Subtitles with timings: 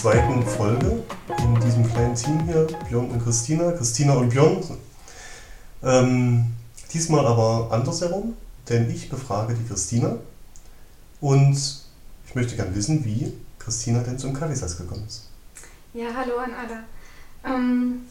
[0.00, 1.02] zweiten Folge
[1.40, 3.70] in diesem kleinen Team hier, Björn und Christina.
[3.72, 4.64] Christina und Björn.
[5.82, 6.46] Ähm,
[6.90, 8.34] diesmal aber andersherum,
[8.70, 10.16] denn ich befrage die Christina
[11.20, 11.52] und
[12.26, 15.28] ich möchte gerne wissen, wie Christina denn zum Kaffeesatz gekommen ist.
[15.92, 16.84] Ja, hallo an alle.
[17.44, 18.06] Ähm,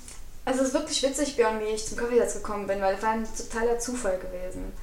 [0.45, 3.13] also es ist wirklich witzig, Björn, wie ich zum Kaffeesatz gekommen bin, weil es war
[3.13, 4.73] ein totaler Zufall gewesen.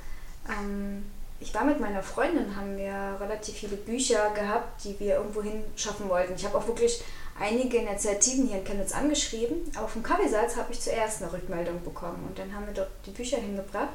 [0.49, 1.05] Ähm,
[1.41, 6.09] ich war mit meiner Freundin, haben wir relativ viele Bücher gehabt, die wir irgendwo hinschaffen
[6.09, 6.35] wollten.
[6.35, 7.03] Ich habe auch wirklich
[7.39, 12.25] einige Initiativen hier in Chemnitz angeschrieben, aber vom Kaffeesatz habe ich zuerst eine Rückmeldung bekommen
[12.27, 13.91] und dann haben wir dort die Bücher hingebracht.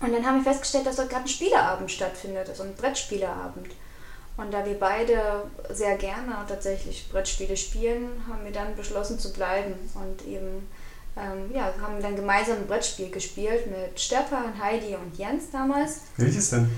[0.00, 3.70] Und dann haben wir festgestellt, dass dort gerade ein Spieleabend stattfindet, also ein Brettspieleabend.
[4.36, 9.74] Und da wir beide sehr gerne tatsächlich Brettspiele spielen, haben wir dann beschlossen zu bleiben
[9.94, 10.68] und eben
[11.16, 16.00] ähm, ja, haben dann gemeinsam ein Brettspiel gespielt mit Stefan, Heidi und Jens damals.
[16.16, 16.70] Welches denn?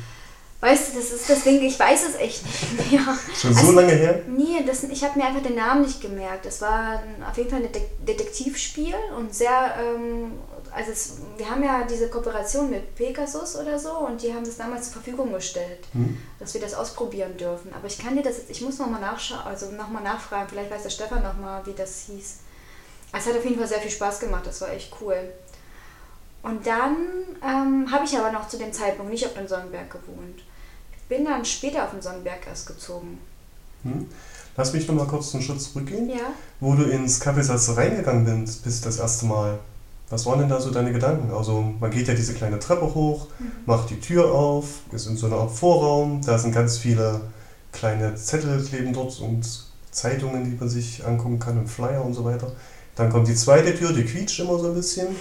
[0.61, 3.00] Weißt du, das ist das Ding, ich weiß es echt nicht mehr.
[3.41, 4.22] Schon so also, lange her?
[4.27, 6.47] Nee, das, ich habe mir einfach den Namen nicht gemerkt.
[6.47, 7.69] Es war auf jeden Fall ein
[8.05, 10.33] Detektivspiel und sehr, ähm,
[10.73, 14.56] also es, wir haben ja diese Kooperation mit Pegasus oder so und die haben das
[14.56, 16.19] damals zur Verfügung gestellt, hm.
[16.41, 17.73] dass wir das ausprobieren dürfen.
[17.73, 20.83] Aber ich kann dir das jetzt, ich muss nochmal nachschauen, also nochmal nachfragen, vielleicht weiß
[20.83, 22.39] der Stefan nochmal, wie das hieß.
[23.12, 25.17] Es hat auf jeden Fall sehr viel Spaß gemacht, das war echt cool.
[26.42, 26.97] Und dann
[27.42, 30.42] ähm, habe ich aber noch zu dem Zeitpunkt nicht auf dem Sonnenberg gewohnt.
[30.97, 33.19] Ich bin dann später auf den Sonnenberg erst gezogen.
[33.83, 34.06] Hm.
[34.56, 36.09] Lass mich noch mal kurz einen Schritt zurückgehen.
[36.11, 36.33] Ja.
[36.61, 39.59] Wo du ins Kaffeesatz reingegangen bist, bist das erste Mal.
[40.11, 41.31] Was waren denn da so deine Gedanken?
[41.33, 43.53] Also man geht ja diese kleine Treppe hoch, mhm.
[43.67, 47.20] macht die Tür auf, ist in so einer Art Vorraum, da sind ganz viele
[47.73, 49.46] kleine Zettel kleben dort und
[49.90, 52.51] Zeitungen, die man sich angucken kann und Flyer und so weiter.
[52.98, 55.14] Dann kommt die zweite Tür, die quietscht immer so ein bisschen.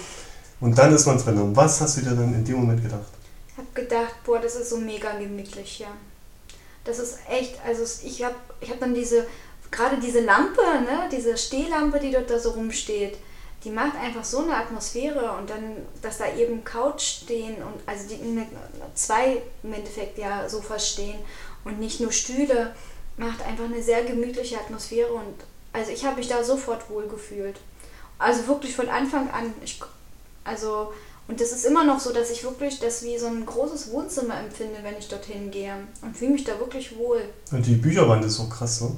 [0.60, 1.38] Und dann ist man drin.
[1.38, 3.06] Und was hast du dir dann in dem Moment gedacht?
[3.52, 5.86] Ich habe gedacht, boah, das ist so mega gemütlich hier.
[6.82, 9.26] Das ist echt, also ich habe ich hab dann diese,
[9.70, 13.16] gerade diese Lampe, ne, diese Stehlampe, die dort da so rumsteht,
[13.64, 18.08] die macht einfach so eine Atmosphäre und dann, dass da eben Couch stehen und also
[18.08, 18.18] die
[18.94, 21.18] zwei im Endeffekt ja Sofas stehen
[21.64, 22.74] und nicht nur Stühle,
[23.16, 25.34] macht einfach eine sehr gemütliche Atmosphäre und
[25.72, 27.60] also ich habe mich da sofort wohl gefühlt.
[28.18, 29.54] Also wirklich von Anfang an.
[29.64, 29.80] Ich,
[30.44, 30.92] also,
[31.28, 34.38] und das ist immer noch so, dass ich wirklich das wie so ein großes Wohnzimmer
[34.40, 35.74] empfinde, wenn ich dorthin gehe.
[36.02, 37.22] Und fühle mich da wirklich wohl.
[37.52, 38.96] Und die Bücherwand ist so krass, ne?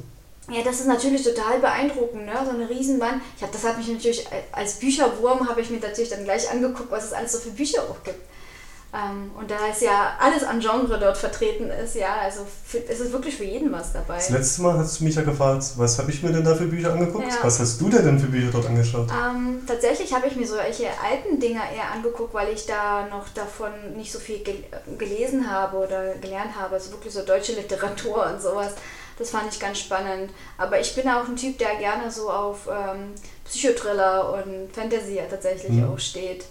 [0.50, 2.32] Ja, das ist natürlich total beeindruckend, ne?
[2.44, 3.22] So eine Riesenwand.
[3.36, 6.90] Ich hab, das hat mich natürlich als Bücherwurm habe ich mir natürlich dann gleich angeguckt,
[6.90, 8.29] was es alles so für Bücher auch gibt.
[8.92, 12.98] Ähm, und da ist ja alles an Genre dort vertreten ist, ja, also für, es
[12.98, 14.16] ist wirklich für jeden was dabei.
[14.16, 16.64] Das letzte Mal hast du mich ja gefragt, was habe ich mir denn da für
[16.64, 17.28] Bücher angeguckt?
[17.28, 17.38] Ja.
[17.42, 19.08] Was hast du denn, denn für Bücher dort angeschaut?
[19.10, 23.70] Ähm, tatsächlich habe ich mir solche alten Dinger eher angeguckt, weil ich da noch davon
[23.96, 24.64] nicht so viel gel
[24.98, 26.74] gelesen habe oder gelernt habe.
[26.74, 28.72] Also wirklich so deutsche Literatur und sowas.
[29.20, 30.32] Das fand ich ganz spannend.
[30.58, 33.12] Aber ich bin auch ein Typ, der gerne so auf ähm,
[33.44, 35.92] Psychotriller und Fantasy tatsächlich mhm.
[35.92, 36.46] auch steht.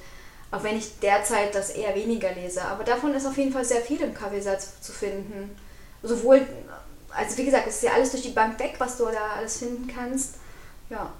[0.51, 2.63] Auch wenn ich derzeit das eher weniger lese.
[2.63, 5.55] Aber davon ist auf jeden Fall sehr viel im Kaffeesatz zu finden.
[6.01, 6.41] Sowohl,
[7.09, 9.57] also wie gesagt, es ist ja alles durch die Bank weg, was du da alles
[9.57, 10.35] finden kannst.
[10.89, 11.11] Ja.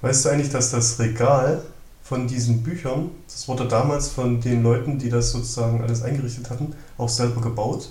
[0.00, 1.62] Weißt du eigentlich, dass das Regal
[2.02, 6.74] von diesen Büchern, das wurde damals von den Leuten, die das sozusagen alles eingerichtet hatten,
[6.96, 7.90] auch selber gebaut?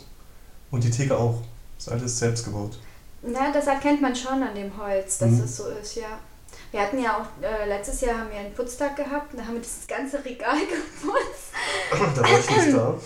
[0.72, 1.42] Und die Theke auch.
[1.78, 2.78] Das ist alles selbst gebaut.
[3.22, 5.44] Na, das erkennt man schon an dem Holz, dass mhm.
[5.44, 6.20] es so ist, ja.
[6.72, 9.62] Wir hatten ja auch, äh, letztes Jahr haben wir einen Putztag gehabt, da haben wir
[9.62, 11.54] das ganze Regal geputzt.
[12.16, 12.96] da war ich nicht da.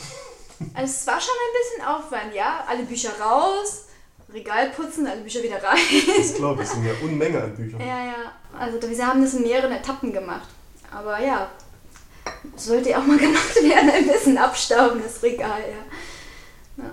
[0.75, 2.63] Also es war schon ein bisschen Aufwand, ja.
[2.66, 3.85] Alle Bücher raus,
[4.34, 5.78] Regal putzen, alle Bücher wieder rein.
[6.18, 7.81] Das glaube ich, sind ja Unmenge an Büchern.
[7.81, 8.31] Ja, ja.
[8.57, 10.47] Also wir haben das in mehreren Etappen gemacht.
[10.90, 11.49] Aber ja,
[12.55, 16.84] sollte ja auch mal gemacht werden, ein bisschen abstauben, das Regal, ja.
[16.84, 16.91] ja.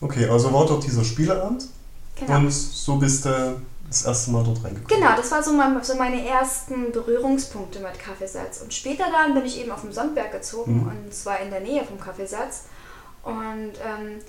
[0.00, 1.68] Okay, also war dort dieser Spieleabend.
[2.16, 2.36] Genau.
[2.36, 3.60] Und so bist du
[3.90, 4.86] das erste Mal dort reingekommen?
[4.86, 8.62] Genau, das war so, mein, so meine ersten Berührungspunkte mit Kaffeesatz.
[8.62, 10.88] Und später dann bin ich eben auf den Sonnenberg gezogen mhm.
[10.88, 12.64] und zwar in der Nähe vom Kaffeesatz.
[13.22, 14.20] Und ähm,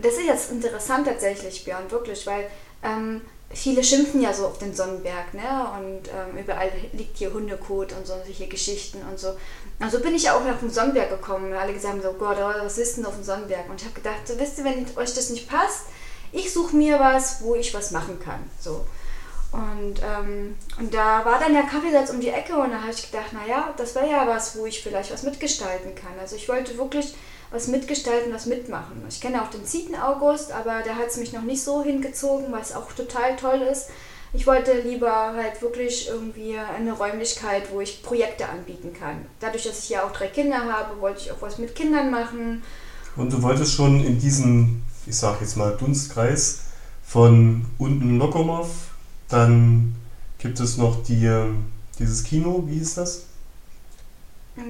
[0.00, 2.46] das ist jetzt interessant tatsächlich, Björn, wirklich, weil
[2.82, 5.68] ähm, viele schimpfen ja so auf den Sonnenberg, ne?
[5.78, 9.36] Und ähm, überall liegt hier Hundekot und solche Geschichten und so.
[9.80, 11.52] Und so bin ich auch auf den Sonnenberg gekommen.
[11.52, 13.68] Alle gesagt haben so, Gott, was ist denn auf dem Sonnenberg?
[13.68, 15.86] Und ich habe gedacht, so, wisst ihr, wenn euch das nicht passt,
[16.36, 18.40] ich suche mir was, wo ich was machen kann.
[18.60, 18.84] So.
[19.52, 23.10] Und, ähm, und da war dann der Kaffeesatz um die Ecke und da habe ich
[23.10, 26.12] gedacht, naja, das wäre ja was, wo ich vielleicht was mitgestalten kann.
[26.20, 27.14] Also ich wollte wirklich
[27.50, 29.02] was mitgestalten, was mitmachen.
[29.08, 32.46] Ich kenne auch den Zieten August, aber der hat es mich noch nicht so hingezogen,
[32.50, 33.86] was auch total toll ist.
[34.32, 39.24] Ich wollte lieber halt wirklich irgendwie eine Räumlichkeit, wo ich Projekte anbieten kann.
[39.40, 42.62] Dadurch, dass ich ja auch drei Kinder habe, wollte ich auch was mit Kindern machen.
[43.14, 46.60] Und du wolltest schon in diesem ich sage jetzt mal Dunstkreis
[47.04, 48.68] von unten Lokomov.
[49.28, 49.94] Dann
[50.38, 51.64] gibt es noch die, ähm,
[51.98, 53.22] dieses Kino, wie hieß das?
[54.56, 54.62] Mm,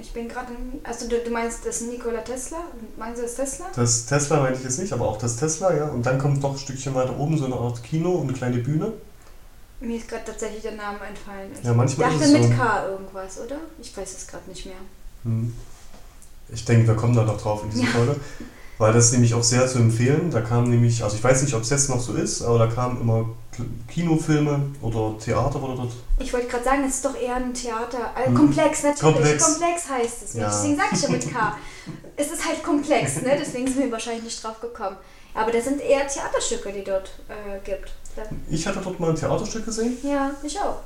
[0.00, 0.52] Ich bin gerade.
[0.82, 2.58] Also, du, du meinst das Nikola Tesla?
[2.98, 3.66] Meinst du das Tesla?
[3.76, 5.84] Das Tesla meinte ich jetzt nicht, aber auch das Tesla, ja.
[5.88, 8.58] Und dann kommt noch ein Stückchen weiter oben so eine Art Kino und eine kleine
[8.58, 8.92] Bühne.
[9.80, 11.50] Mir ist gerade tatsächlich der Name entfallen.
[11.58, 12.50] Ich Ja, manchmal dachte ist es mit so.
[12.50, 13.56] K irgendwas, oder?
[13.80, 14.76] Ich weiß es gerade nicht mehr.
[15.24, 15.52] Hm.
[16.52, 17.88] Ich denke, wir kommen da noch drauf in dieser Ja.
[17.90, 18.16] Folge.
[18.80, 20.30] Weil das ist nämlich auch sehr zu empfehlen.
[20.30, 22.66] Da kam nämlich, also ich weiß nicht, ob es jetzt noch so ist, aber da
[22.66, 23.28] kamen immer
[23.86, 25.92] Kinofilme oder Theater wurde dort.
[26.18, 28.14] Ich wollte gerade sagen, es ist doch eher ein Theater.
[28.26, 28.34] Mhm.
[28.34, 29.14] Komplex, natürlich.
[29.14, 29.44] Komplex.
[29.44, 30.32] Komplex, heißt es.
[30.32, 30.48] Ja.
[30.48, 31.58] Deswegen sage ich ja mit K.
[32.16, 33.36] es ist halt komplex, ne?
[33.38, 34.96] deswegen sind wir wahrscheinlich nicht drauf gekommen.
[35.34, 37.92] Aber das sind eher Theaterstücke, die dort äh, gibt.
[38.48, 40.78] Ich hatte dort mal ein Theaterstück gesehen, ja, ich auch.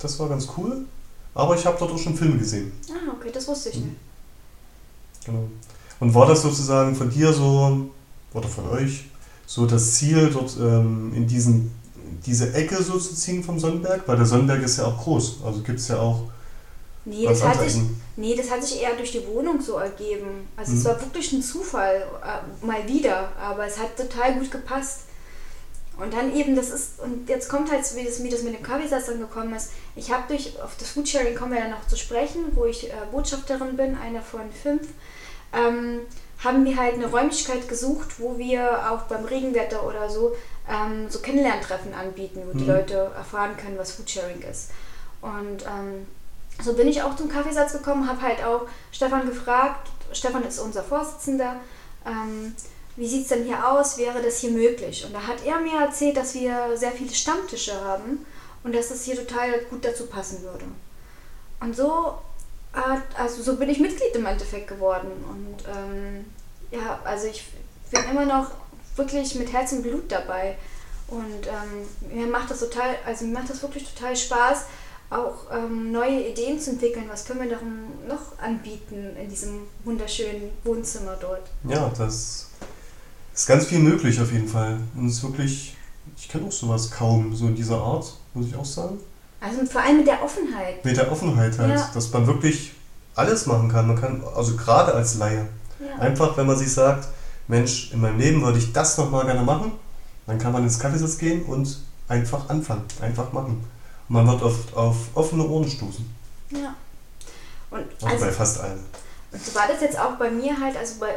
[0.00, 0.84] das war ganz cool.
[1.32, 2.72] Aber ich habe dort auch schon Filme gesehen.
[2.90, 3.96] Ah, okay, das wusste ich nicht.
[5.24, 5.44] Genau.
[6.00, 7.88] Und war das sozusagen von dir so,
[8.34, 9.04] oder von euch,
[9.46, 11.72] so das Ziel, dort ähm, in diesen,
[12.26, 14.02] diese Ecke so zu ziehen vom Sonnenberg?
[14.06, 15.38] Weil der Sonnenberg ist ja auch groß.
[15.44, 16.24] Also gibt es ja auch
[17.08, 17.76] Nee, das hat sich,
[18.16, 20.48] nee, das hat sich eher durch die Wohnung so ergeben.
[20.56, 20.78] Also Mhm.
[20.78, 25.02] es war wirklich ein Zufall, äh, mal wieder, aber es hat total gut gepasst.
[25.98, 28.62] Und dann eben, das ist, und jetzt kommt halt, wie das, wie das mit dem
[28.62, 29.70] Kaffeesatz dann gekommen ist.
[29.94, 32.92] Ich habe durch, auf das Foodsharing kommen wir dann noch zu sprechen, wo ich äh,
[33.12, 34.88] Botschafterin bin, eine von fünf,
[35.52, 36.00] ähm,
[36.44, 40.34] haben wir halt eine Räumlichkeit gesucht, wo wir auch beim Regenwetter oder so
[40.68, 42.70] ähm, so Kennenlerntreffen anbieten, wo die Mhm.
[42.70, 44.70] Leute erfahren können, was Foodsharing ist.
[45.22, 46.06] Und ähm,
[46.62, 48.62] so bin ich auch zum Kaffeesatz gekommen, habe halt auch
[48.92, 51.56] Stefan gefragt, Stefan ist unser Vorsitzender,
[52.06, 52.54] ähm,
[52.96, 55.04] wie sieht es denn hier aus, wäre das hier möglich?
[55.04, 58.24] Und da hat er mir erzählt, dass wir sehr viele Stammtische haben
[58.64, 60.64] und dass das hier total gut dazu passen würde.
[61.60, 62.14] Und so,
[63.16, 65.08] also so bin ich Mitglied im Endeffekt geworden.
[65.28, 66.24] Und ähm,
[66.70, 67.44] ja, also ich
[67.90, 68.50] bin immer noch
[68.96, 70.56] wirklich mit Herz und Blut dabei.
[71.08, 74.64] Und ähm, mir macht das total, also mir macht das wirklich total Spaß,
[75.10, 77.06] auch ähm, neue Ideen zu entwickeln.
[77.08, 81.48] Was können wir darum noch anbieten in diesem wunderschönen Wohnzimmer dort?
[81.64, 82.50] Ja, das
[83.32, 84.80] ist ganz viel möglich auf jeden Fall.
[84.96, 85.76] Und es ist wirklich,
[86.16, 88.98] ich kenne auch sowas kaum, so in dieser Art, muss ich auch sagen.
[89.40, 90.84] Also vor allem mit der Offenheit.
[90.84, 91.90] Mit der Offenheit halt, Ja.
[91.92, 92.72] dass man wirklich
[93.14, 93.86] alles machen kann.
[93.86, 95.46] Man kann, also gerade als Laie,
[95.78, 95.96] Ja.
[96.00, 97.06] einfach wenn man sich sagt,
[97.48, 99.72] Mensch, in meinem Leben würde ich das nochmal gerne machen,
[100.26, 101.78] dann kann man ins Kaffeesitz gehen und
[102.08, 103.64] einfach anfangen, einfach machen.
[104.08, 106.04] Und man wird oft auf offene Ohren stoßen.
[106.50, 106.74] ja.
[107.70, 108.78] Und Also, also, bei fast allen.
[109.32, 111.08] Und so war das jetzt auch bei mir halt, also bei,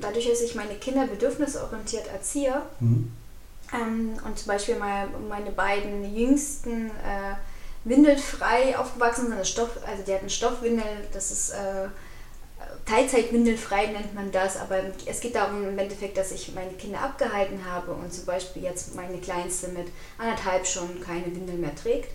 [0.00, 3.12] dadurch, dass ich meine Kinder bedürfnisorientiert erziehe Mhm.
[3.74, 7.34] ähm, und zum Beispiel mal meine beiden jüngsten äh,
[7.84, 11.88] windelfrei aufgewachsen sind, also, Stoff, also die hatten Stoffwindel, das ist äh,
[12.86, 17.64] Teilzeitwindelfrei nennt man das, aber es geht darum im Endeffekt, dass ich meine Kinder abgehalten
[17.64, 19.88] habe und zum Beispiel jetzt meine Kleinste mit
[20.18, 22.10] anderthalb schon keine Windel mehr trägt.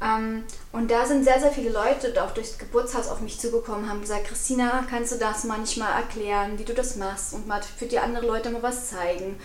[0.00, 4.00] Ähm, und da sind sehr, sehr viele Leute auch durchs Geburtshaus auf mich zugekommen, haben
[4.00, 7.98] gesagt, Christina, kannst du das manchmal erklären, wie du das machst und mal für die
[7.98, 9.38] anderen Leute mal was zeigen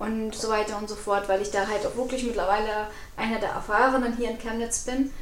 [0.00, 3.50] und so weiter und so fort, weil ich da halt auch wirklich mittlerweile einer der
[3.50, 5.12] Erfahrenen hier in Chemnitz bin.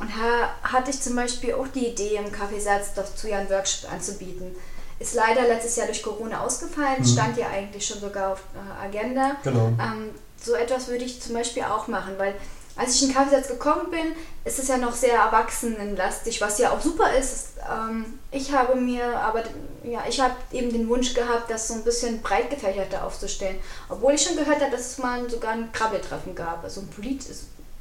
[0.00, 3.92] Und da hatte ich zum Beispiel auch die Idee, im Kaffeesatz dazu ja einen Workshop
[3.92, 4.56] anzubieten.
[4.98, 7.04] Ist leider letztes Jahr durch Corona ausgefallen, Mhm.
[7.06, 9.36] stand ja eigentlich schon sogar auf äh, Agenda.
[9.44, 9.66] Genau.
[9.78, 10.10] Ähm,
[10.42, 12.34] so etwas würde ich zum Beispiel auch machen, weil
[12.76, 14.14] als ich in den Kaffeesatz gekommen bin,
[14.44, 17.50] ist es ja noch sehr erwachsenenlastig, was ja auch super ist.
[17.70, 19.44] ähm, ich habe mir aber,
[19.84, 23.58] ja, ich habe eben den Wunsch gehabt, das so ein bisschen breit gefächerter aufzustellen.
[23.88, 26.64] Obwohl ich schon gehört habe, dass es mal sogar ein Krabbeltreffen gab.
[26.64, 27.24] Also ein Polit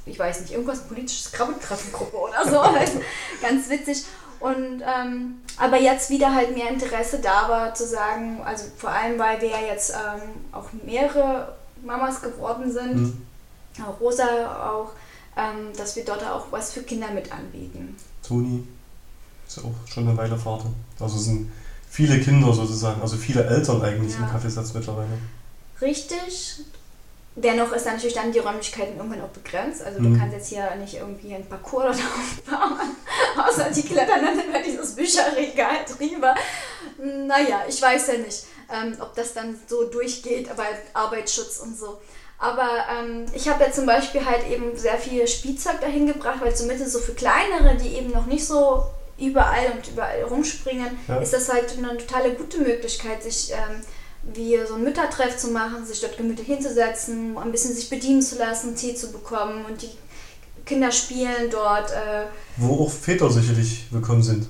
[0.05, 2.59] ich weiß nicht, irgendwas politisches Krabbeltreffengruppe oder so.
[2.79, 3.01] Also
[3.41, 4.03] Ganz witzig.
[4.39, 9.17] Und ähm, aber jetzt wieder halt mehr Interesse da war zu sagen, also vor allem
[9.17, 10.21] weil wir ja jetzt ähm,
[10.51, 13.27] auch mehrere Mamas geworden sind, Mhm.
[13.82, 14.92] Auch Rosa auch,
[15.38, 17.96] ähm, dass wir dort auch was für Kinder mit anbieten.
[18.27, 18.63] Toni
[19.48, 20.68] ist ja auch schon eine Weile Vater.
[21.00, 21.51] Also sind
[21.89, 24.27] viele Kinder sozusagen, also viele Eltern eigentlich im Ja.
[24.30, 25.18] Kaffeesatz mittlerweile.
[25.82, 26.60] Richtig.
[27.36, 29.82] Dennoch ist dann natürlich dann die Räumlichkeiten irgendwann auch begrenzt.
[29.82, 30.20] Also du Mhm.
[30.20, 32.80] kannst jetzt hier nicht irgendwie einen Parcours oder aufbauen,
[33.48, 36.36] außer die klettern dann über dieses Bücherregal drüber.
[37.27, 40.63] Naja, ich weiß ja nicht, ähm, ob das dann so durchgeht, aber
[40.94, 42.00] Arbeitsschutz und so.
[42.39, 46.55] Aber ähm, ich habe jetzt zum Beispiel halt eben sehr viel Spielzeug dahin gebracht, weil
[46.55, 48.83] zumindest so für kleinere, die eben noch nicht so
[49.17, 51.17] überall und überall rumspringen, Ja.
[51.17, 53.81] ist das halt eine totale gute Möglichkeit, sich ähm,
[54.33, 58.37] wie so ein Müttertreff zu machen, sich dort gemütlich hinzusetzen, ein bisschen sich bedienen zu
[58.37, 59.89] lassen, Tee zu bekommen und die
[60.65, 61.91] Kinder spielen dort.
[61.91, 62.25] Äh,
[62.57, 64.47] Wo auch Väter sicherlich willkommen sind.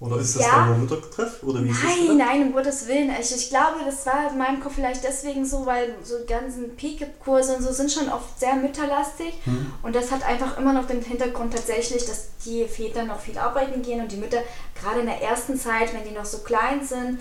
[0.00, 0.64] Oder ist das Ja.
[0.64, 1.42] nur Muttertreff?
[1.42, 3.10] Oder wie ist das Nein, nein, um Gottes Willen.
[3.20, 6.74] Ich, ich glaube, das war in meinem Kopf vielleicht deswegen so, weil so die ganzen
[6.74, 9.34] PKIP-Kurse und so sind schon oft sehr mütterlastig.
[9.44, 9.66] Hm.
[9.82, 13.82] Und das hat einfach immer noch den Hintergrund tatsächlich, dass die Väter noch viel arbeiten
[13.82, 14.42] gehen und die Mütter
[14.80, 17.20] gerade in der ersten Zeit, wenn die noch so klein sind,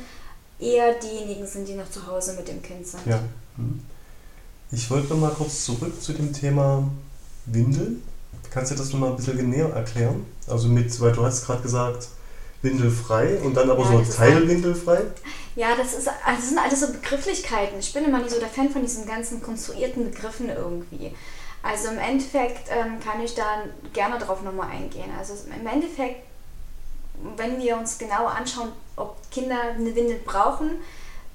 [0.58, 3.06] eher diejenigen sind, die noch zu Hause mit dem Kind sind.
[3.06, 3.20] Ja.
[3.58, 3.82] Hm.
[4.72, 6.88] Ich wollte noch mal kurz zurück zu dem Thema
[7.46, 8.04] Windeln.
[8.52, 10.26] Kannst du das noch mal ein bisschen näher erklären?
[10.48, 12.08] Also mit, weil du hast gerade gesagt,
[12.62, 15.02] windelfrei und dann aber Ja, so teilwindelfrei.
[15.56, 17.80] Ja, das, ist, also das sind alles so Begrifflichkeiten.
[17.80, 21.14] Ich bin immer nicht so der Fan von diesen ganzen konstruierten Begriffen irgendwie.
[21.62, 23.64] Also im Endeffekt ähm, kann ich da
[23.94, 25.12] gerne drauf nochmal eingehen.
[25.18, 26.24] Also im Endeffekt,
[27.36, 30.72] wenn wir uns genauer anschauen, ob Kinder eine Windel brauchen,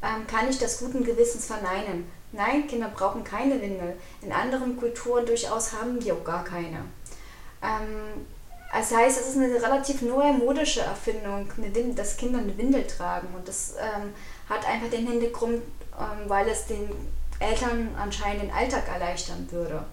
[0.02, 2.06] ähm, kann ich das guten Gewissens verneinen.
[2.32, 3.96] Nein, Kinder brauchen keine Windel.
[4.22, 6.84] In anderen Kulturen durchaus haben die auch gar keine.
[7.62, 8.26] Ähm,
[8.76, 13.28] das heißt, es ist eine relativ neue modische Erfindung, Windel, dass Kinder eine Windel tragen.
[13.34, 14.12] Und das ähm,
[14.48, 15.62] hat einfach den Hintergrund,
[15.98, 16.90] ähm, weil es den
[17.38, 19.84] Eltern anscheinend den Alltag erleichtern würde.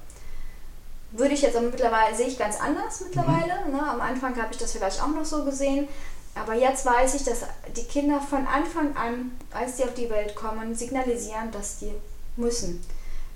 [1.11, 3.69] Würde ich jetzt aber mittlerweile, sehe ich ganz anders mittlerweile.
[3.69, 3.85] Ne?
[3.87, 5.87] Am Anfang habe ich das vielleicht auch noch so gesehen.
[6.33, 7.41] Aber jetzt weiß ich, dass
[7.75, 11.91] die Kinder von Anfang an, als sie auf die Welt kommen, signalisieren, dass die
[12.37, 12.81] müssen.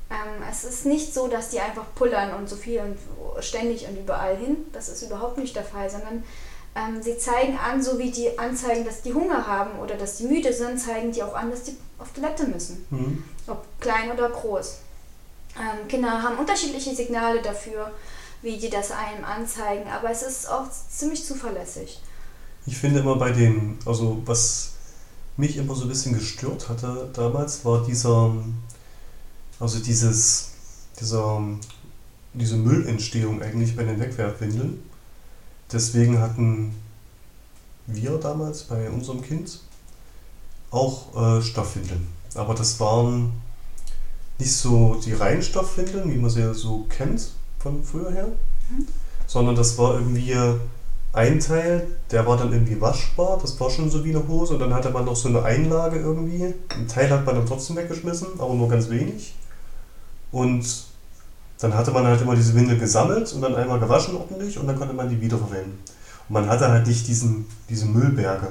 [0.10, 3.98] Ähm, es ist nicht so, dass die einfach pullern und so viel und ständig und
[3.98, 4.58] überall hin.
[4.74, 6.24] Das ist überhaupt nicht der Fall, sondern
[6.76, 10.26] ähm, sie zeigen an, so wie die anzeigen, dass die Hunger haben oder dass die
[10.26, 12.86] müde sind, zeigen die auch an, dass die auf Toilette müssen.
[12.90, 13.24] Mhm.
[13.48, 14.80] Ob klein oder groß.
[15.58, 17.92] Ähm, Kinder haben unterschiedliche Signale dafür,
[18.42, 22.02] wie die das einem anzeigen, aber es ist auch ziemlich zuverlässig.
[22.66, 24.74] Ich finde immer bei den, also was
[25.38, 28.36] mich immer so ein bisschen gestört hatte damals, war dieser,
[29.60, 30.52] also dieses,
[31.00, 31.42] dieser,
[32.34, 34.80] diese Müllentstehung eigentlich bei den Wegwerfwindeln.
[35.72, 36.76] Deswegen hatten
[37.88, 39.60] wir damals bei unserem Kind
[40.72, 42.08] auch äh, Stoffwindeln.
[42.36, 43.32] Aber das waren
[44.38, 48.28] nicht so die reinen Stoffwindeln, wie man sie ja so kennt von früher her,
[48.70, 48.88] Mhm.
[49.28, 50.36] sondern das war irgendwie
[51.14, 54.60] ein Teil, der war dann irgendwie waschbar, das war schon so wie eine Hose und
[54.60, 56.54] dann hatte man noch so eine Einlage irgendwie.
[56.70, 59.36] Ein Teil hat man dann trotzdem weggeschmissen, aber nur ganz wenig.
[60.36, 60.68] Und
[61.60, 64.78] dann hatte man halt immer diese Windel gesammelt und dann einmal gewaschen ordentlich und dann
[64.78, 65.80] konnte man die wiederverwenden.
[66.28, 68.48] Und man hatte halt nicht diesen, diese Müllberge.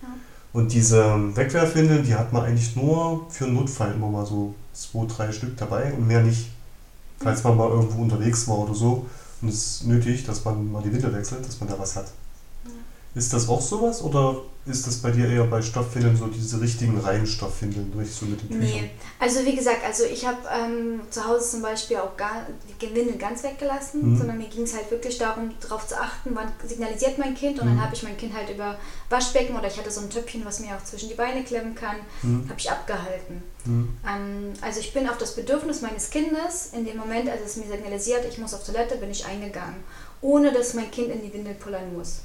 [0.00, 0.08] Ja.
[0.54, 5.04] Und diese Wegwerfwindeln, die hat man eigentlich nur für einen Notfall immer mal so zwei,
[5.04, 6.52] drei Stück dabei und mehr nicht.
[7.18, 9.04] Falls man mal irgendwo unterwegs war oder so
[9.42, 12.06] und es ist nötig, dass man mal die Windel wechselt, dass man da was hat.
[12.64, 12.70] Ja.
[13.14, 16.98] Ist das auch sowas oder ist das bei dir eher bei Stoffwindeln so diese richtigen
[16.98, 18.60] reinen Stoffwindeln, durch so mit den Tüchern?
[18.82, 22.46] Nee, also wie gesagt, also ich habe ähm, zu Hause zum Beispiel auch gar
[22.80, 24.18] die Windel ganz weggelassen, Mhm.
[24.18, 27.66] sondern mir ging es halt wirklich darum, darauf zu achten, wann signalisiert mein Kind und
[27.66, 27.70] Mhm.
[27.76, 28.76] dann habe ich mein Kind halt über
[29.08, 31.96] Waschbecken oder ich hatte so ein Töpfchen, was mir auch zwischen die Beine klemmen kann,
[32.22, 33.42] Hm, habe ich abgehalten.
[33.64, 37.56] hm, Ähm, also ich bin auf das Bedürfnis meines Kindes in dem Moment, als es
[37.56, 39.76] mir signalisiert, ich muss auf Toilette, bin ich eingegangen,
[40.20, 42.20] ohne dass mein Kind in die Windel pullern muss.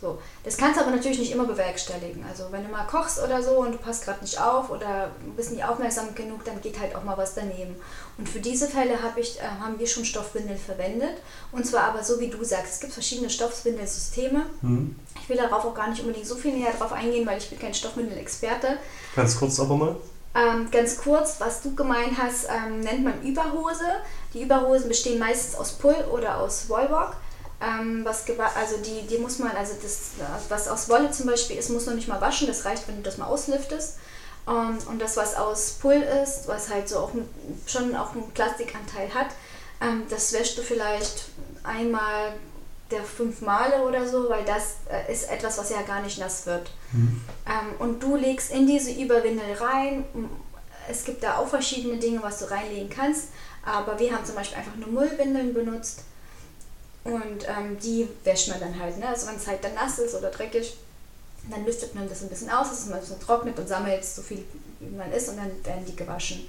[0.00, 2.24] So, das kannst du aber natürlich nicht immer bewerkstelligen.
[2.26, 5.52] Also wenn du mal kochst oder so und du passt gerade nicht auf oder bist
[5.52, 7.76] nicht aufmerksam genug, dann geht halt auch mal was daneben.
[8.16, 11.18] Und für diese Fälle hab ich, äh, haben wir schon Stoffwindeln verwendet.
[11.52, 14.46] Und zwar aber so wie du sagst, es gibt verschiedene Stoffwindelsysteme.
[14.62, 14.96] Hm.
[15.22, 17.58] Ich will darauf auch gar nicht unbedingt so viel näher drauf eingehen, weil ich bin
[17.58, 18.78] kein Stoffwindelexperte.
[19.14, 19.96] Ganz kurz aber mal.
[20.34, 23.84] Ähm, ganz kurz, was du gemeint hast, ähm, nennt man Überhose.
[24.32, 27.16] Die Überhosen bestehen meistens aus Pull oder aus Wollbock.
[27.60, 28.24] Ähm, was
[28.56, 30.12] also die, die muss man, also das,
[30.48, 32.46] was aus Wolle zum Beispiel ist, muss noch nicht mal waschen.
[32.46, 33.98] Das reicht, wenn du das mal auslüftest.
[34.48, 37.10] Ähm, und das, was aus Pull ist, was halt so auch
[37.66, 39.28] schon auch einen Plastikanteil hat,
[39.80, 41.26] ähm, das wäschst du vielleicht
[41.62, 42.32] einmal
[42.90, 46.46] der fünf Male oder so, weil das äh, ist etwas, was ja gar nicht nass
[46.46, 46.70] wird.
[46.92, 47.20] Hm.
[47.46, 50.04] Ähm, und du legst in diese Überwindel rein.
[50.90, 53.28] Es gibt da auch verschiedene Dinge, was du reinlegen kannst.
[53.64, 56.04] Aber wir haben zum Beispiel einfach nur Mullwindeln benutzt.
[57.04, 58.98] Und ähm, die wäscht man dann halt.
[58.98, 59.08] Ne?
[59.08, 60.76] Also wenn es halt dann nass ist oder dreckig,
[61.50, 64.04] dann lüftet man das ein bisschen aus, dass es mal ein bisschen trocknet und sammelt
[64.04, 64.44] so viel,
[64.80, 65.28] wie man ist.
[65.30, 66.46] Und dann werden die gewaschen.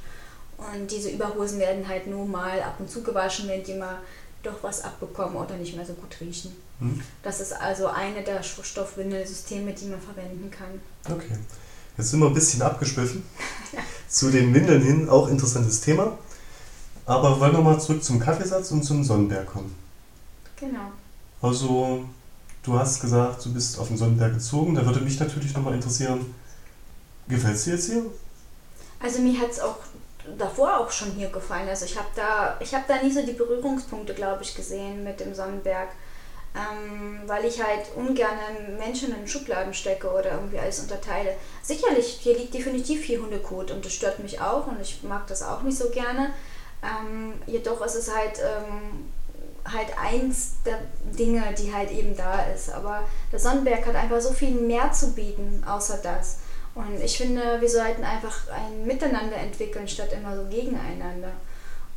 [0.57, 3.99] Und diese Überhosen werden halt nur mal ab und zu gewaschen, wenn die mal
[4.43, 6.55] doch was abbekommen oder nicht mehr so gut riechen.
[6.79, 7.01] Hm.
[7.23, 10.81] Das ist also eine der Stoffwindelsysteme, die man verwenden kann.
[11.05, 11.37] Okay.
[11.97, 13.23] Jetzt sind wir ein bisschen abgeschwiffen.
[14.07, 16.17] Zu den Windeln hin, auch interessantes Thema.
[17.05, 19.75] Aber wollen wir mal zurück zum Kaffeesatz und zum Sonnenberg kommen.
[20.61, 20.91] Genau.
[21.41, 22.05] Also,
[22.63, 24.75] du hast gesagt, du bist auf den Sonnenberg gezogen.
[24.75, 26.33] Da würde mich natürlich nochmal interessieren,
[27.27, 28.05] gefällt es dir jetzt hier?
[28.99, 29.77] Also mir hat es auch
[30.37, 31.67] davor auch schon hier gefallen.
[31.67, 35.19] Also ich habe da, ich habe da nie so die Berührungspunkte, glaube ich, gesehen mit
[35.19, 35.89] dem Sonnenberg.
[36.53, 41.35] ähm, weil ich halt ungern Menschen in Schubladen stecke oder irgendwie alles unterteile.
[41.61, 45.43] Sicherlich, hier liegt definitiv viel Hundekot und das stört mich auch und ich mag das
[45.43, 46.33] auch nicht so gerne.
[46.83, 49.13] Ähm, jedoch ist es halt, ähm,
[49.65, 50.79] halt eins der
[51.17, 52.71] Dinge, die halt eben da ist.
[52.71, 56.39] Aber der Sonnenberg hat einfach so viel mehr zu bieten, außer das.
[56.73, 61.31] Und ich finde, wir sollten einfach ein Miteinander entwickeln, statt immer so gegeneinander.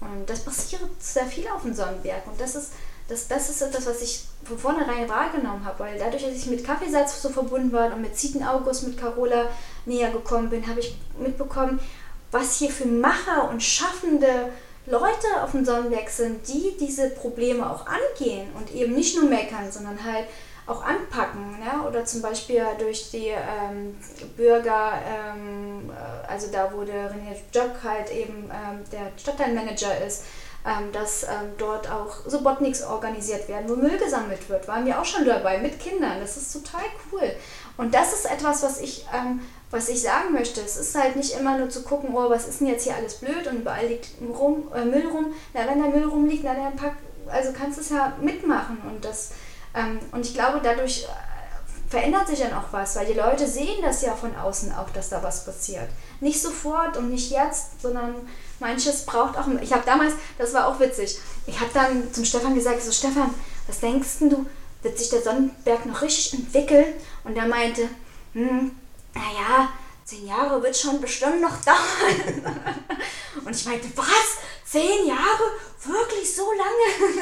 [0.00, 2.26] Und das passiert sehr viel auf dem Sonnenberg.
[2.26, 2.72] Und das ist
[3.08, 6.64] das, das ist etwas, was ich von vornherein wahrgenommen habe, weil dadurch, dass ich mit
[6.64, 9.48] Kaffeesatz so verbunden war und mit Zieten August, mit Carola
[9.84, 11.80] näher gekommen bin, habe ich mitbekommen,
[12.30, 14.50] was hier für Macher und schaffende
[14.86, 19.70] Leute auf dem Sonnenberg sind, die diese Probleme auch angehen und eben nicht nur meckern,
[19.70, 20.26] sondern halt
[20.66, 21.58] auch anpacken.
[21.58, 21.86] Ne?
[21.86, 23.96] Oder zum Beispiel durch die ähm,
[24.36, 30.24] Bürger, ähm, äh, also da wo der René Jock halt eben ähm, der Stadtteilmanager ist,
[30.66, 34.66] ähm, dass ähm, dort auch Subotniks organisiert werden, wo Müll gesammelt wird.
[34.66, 36.20] Waren wir auch schon dabei mit Kindern.
[36.20, 37.30] Das ist total cool.
[37.76, 39.40] Und das ist etwas, was ich, ähm,
[39.74, 40.60] was ich sagen möchte.
[40.60, 43.16] Es ist halt nicht immer nur zu gucken, oh, was ist denn jetzt hier alles
[43.16, 45.34] blöd und überall liegt rum, äh, Müll rum.
[45.52, 46.94] Na, wenn da Müll rumliegt, na, dann pack,
[47.26, 48.78] also kannst du es ja mitmachen.
[48.88, 49.32] Und, das,
[49.74, 53.82] ähm, und ich glaube, dadurch äh, verändert sich dann auch was, weil die Leute sehen
[53.82, 55.88] das ja von außen auch, dass da was passiert.
[56.20, 58.14] Nicht sofort und nicht jetzt, sondern
[58.60, 59.48] manches braucht auch.
[59.60, 63.34] Ich habe damals, das war auch witzig, ich habe dann zum Stefan gesagt, so Stefan,
[63.66, 64.46] was denkst du,
[64.82, 66.94] wird sich der Sonnenberg noch richtig entwickeln?
[67.24, 67.88] Und er meinte,
[68.34, 68.70] hm,
[69.14, 69.68] naja,
[70.04, 72.64] zehn Jahre wird schon bestimmt noch dauern.
[73.44, 74.38] Und ich meinte, was?
[74.66, 75.52] Zehn Jahre?
[75.84, 77.12] Wirklich so lange?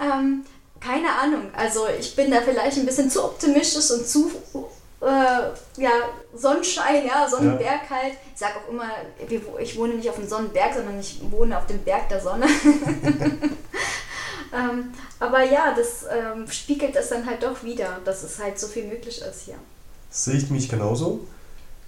[0.00, 0.44] ähm,
[0.80, 1.50] keine Ahnung.
[1.54, 4.30] Also ich bin da vielleicht ein bisschen zu optimistisch und zu
[5.02, 5.90] äh, ja,
[6.34, 7.96] Sonnenschein, ja, Sonnenberg ja.
[7.96, 8.14] halt.
[8.34, 8.90] Ich sage auch immer,
[9.58, 12.46] ich wohne nicht auf dem Sonnenberg, sondern ich wohne auf dem Berg der Sonne.
[14.52, 18.66] ähm, aber ja, das ähm, spiegelt das dann halt doch wieder, dass es halt so
[18.66, 19.58] viel möglich ist hier.
[20.10, 21.20] Sehe ich mich genauso.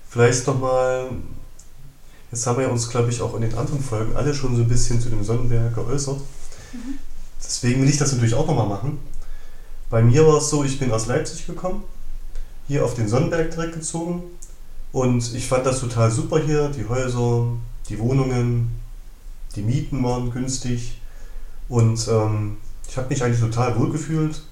[0.09, 1.11] Vielleicht nochmal,
[2.31, 4.69] jetzt haben wir uns, glaube ich, auch in den anderen Folgen alle schon so ein
[4.69, 6.19] bisschen zu dem Sonnenberg geäußert.
[6.73, 6.99] Mhm.
[7.43, 8.99] Deswegen will ich das natürlich auch nochmal machen.
[9.91, 11.85] Bei mir war es so, ich bin aus Leipzig gekommen
[12.73, 14.23] hier auf den Sonnenberg direkt gezogen.
[14.93, 16.69] Und ich fand das total super hier.
[16.69, 17.47] Die Häuser,
[17.89, 18.73] die Wohnungen,
[19.57, 21.01] die Mieten waren günstig.
[21.69, 22.59] Und ähm,
[22.89, 24.43] ich habe mich eigentlich total wohl gefühlt.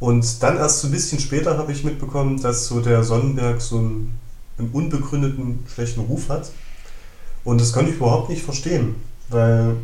[0.00, 3.78] Und dann erst so ein bisschen später habe ich mitbekommen, dass so der Sonnenberg so
[3.78, 4.18] einen,
[4.58, 6.50] einen unbegründeten schlechten Ruf hat.
[7.44, 8.96] Und das konnte ich überhaupt nicht verstehen,
[9.28, 9.76] weil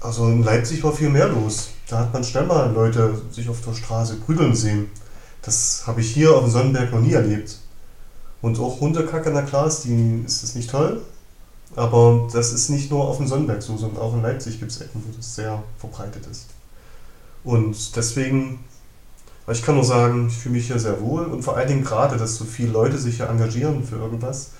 [0.00, 1.70] also in Leipzig war viel mehr los.
[1.88, 4.90] Da hat man schnell mal Leute sich auf der Straße prügeln sehen.
[5.42, 7.58] Das habe ich hier auf dem Sonnenberg noch nie erlebt.
[8.40, 11.02] Und auch Hundekacke, na klar, ist, die, ist das nicht toll.
[11.76, 14.80] Aber das ist nicht nur auf dem Sonnenberg so, sondern auch in Leipzig gibt es
[14.80, 16.46] Ecken, wo das sehr verbreitet ist.
[17.44, 18.60] Und deswegen,
[19.48, 22.16] ich kann nur sagen, ich fühle mich hier sehr wohl und vor allen Dingen gerade,
[22.16, 24.50] dass so viele Leute sich hier engagieren für irgendwas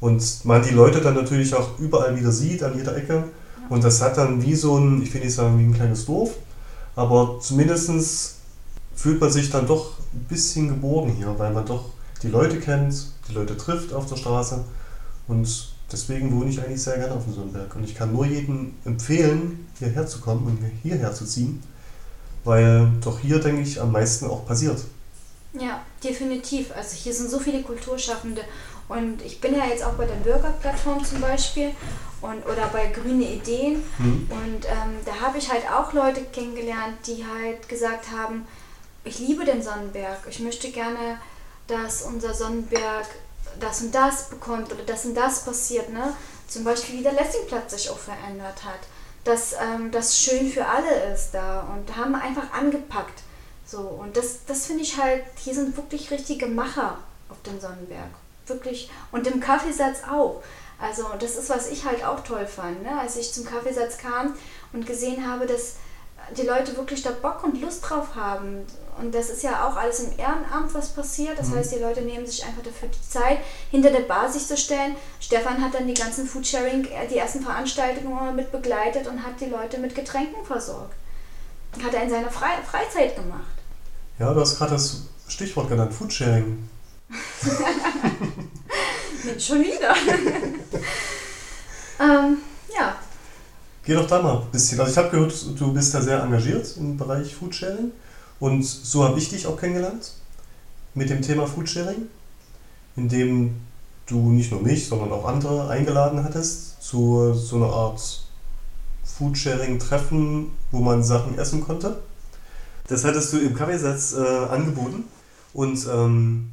[0.00, 3.24] und man die Leute dann natürlich auch überall wieder sieht, an jeder Ecke.
[3.68, 6.32] Und das hat dann wie so ein, ich will nicht sagen wie ein kleines Dorf,
[6.96, 8.36] aber zumindest
[8.94, 11.90] fühlt man sich dann doch ein bisschen geborgen hier, weil man doch
[12.22, 14.64] die Leute kennt, die Leute trifft auf der Straße
[15.28, 17.74] und deswegen wohne ich eigentlich sehr gerne auf dem Sonnenberg.
[17.76, 21.62] Und ich kann nur jedem empfehlen, hierher zu kommen und hierher zu ziehen,
[22.44, 24.80] weil doch hier, denke ich, am meisten auch passiert.
[25.52, 26.74] Ja, definitiv.
[26.76, 28.42] Also hier sind so viele Kulturschaffende
[28.88, 31.70] und ich bin ja jetzt auch bei der Bürgerplattform zum Beispiel
[32.20, 34.28] und, oder bei Grüne Ideen mhm.
[34.30, 38.46] und ähm, da habe ich halt auch Leute kennengelernt, die halt gesagt haben,
[39.04, 40.18] ich liebe den Sonnenberg.
[40.28, 41.18] Ich möchte gerne,
[41.66, 43.06] dass unser Sonnenberg
[43.58, 45.90] das und das bekommt oder das und das passiert.
[45.90, 46.14] Ne?
[46.48, 48.80] Zum Beispiel, wie der Lessingplatz sich auch verändert hat.
[49.24, 53.22] Dass ähm, das schön für alle ist da und haben einfach angepackt.
[53.66, 58.08] So, und das, das finde ich halt, hier sind wirklich richtige Macher auf dem Sonnenberg.
[58.46, 58.90] Wirklich.
[59.12, 60.42] Und im Kaffeesatz auch.
[60.80, 62.82] Also, das ist, was ich halt auch toll fand.
[62.82, 62.98] Ne?
[62.98, 64.34] Als ich zum Kaffeesatz kam
[64.72, 65.76] und gesehen habe, dass
[66.36, 68.66] die Leute wirklich da Bock und Lust drauf haben.
[69.00, 71.38] Und das ist ja auch alles im Ehrenamt, was passiert.
[71.38, 71.56] Das mhm.
[71.56, 73.38] heißt, die Leute nehmen sich einfach dafür die Zeit,
[73.70, 74.96] hinter der Bar sich zu stellen.
[75.20, 79.46] Stefan hat dann die ganzen Foodsharing, äh, die ersten Veranstaltungen mit begleitet und hat die
[79.46, 80.94] Leute mit Getränken versorgt.
[81.82, 83.40] Hat er in seiner Fre Freizeit gemacht.
[84.18, 86.68] Ja, du hast gerade das Stichwort genannt, Foodsharing.
[89.38, 89.94] schon wieder.
[92.00, 92.38] ähm,
[92.76, 92.96] ja,
[93.90, 94.78] Geh doch da mal ein bisschen.
[94.78, 97.90] Also ich habe gehört, du bist da sehr engagiert im Bereich Foodsharing
[98.40, 100.14] und so habe ich dich auch kennengelernt
[100.94, 102.08] mit dem Thema Foodsharing,
[102.96, 103.54] indem
[104.06, 108.24] du nicht nur mich, sondern auch andere eingeladen hattest zu so einer Art
[109.04, 112.00] Foodsharing-Treffen, wo man Sachen essen konnte.
[112.88, 115.04] Das hattest du im Kaffeesatz äh, angeboten.
[115.52, 116.50] Und ähm,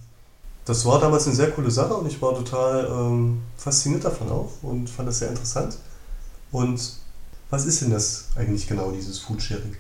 [0.66, 4.52] das war damals eine sehr coole Sache und ich war total ähm, fasziniert davon auch
[4.62, 5.78] und fand das sehr interessant.
[6.52, 6.98] Und
[7.50, 9.78] was ist denn das eigentlich genau, dieses Foodsharing?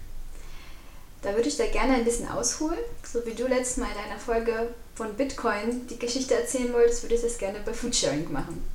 [1.27, 2.79] Da würde ich da gerne ein bisschen ausholen.
[3.03, 7.15] So wie du letztes Mal in deiner Folge von Bitcoin die Geschichte erzählen wolltest, würde
[7.15, 8.65] ich das gerne bei Foodsharing machen.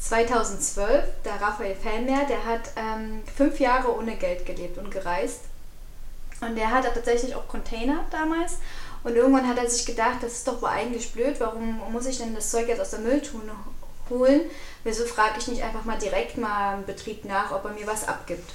[0.00, 5.42] 2012, der Raphael Fellmer, der hat ähm, fünf Jahre ohne Geld gelebt und gereist.
[6.40, 8.54] Und der hatte tatsächlich auch Container damals.
[9.04, 12.18] Und irgendwann hat er sich gedacht, das ist doch wohl eigentlich blöd, warum muss ich
[12.18, 13.52] denn das Zeug jetzt aus der Mülltonne
[14.10, 14.40] holen?
[14.82, 18.08] Wieso frage ich nicht einfach mal direkt mal im Betrieb nach, ob er mir was
[18.08, 18.50] abgibt?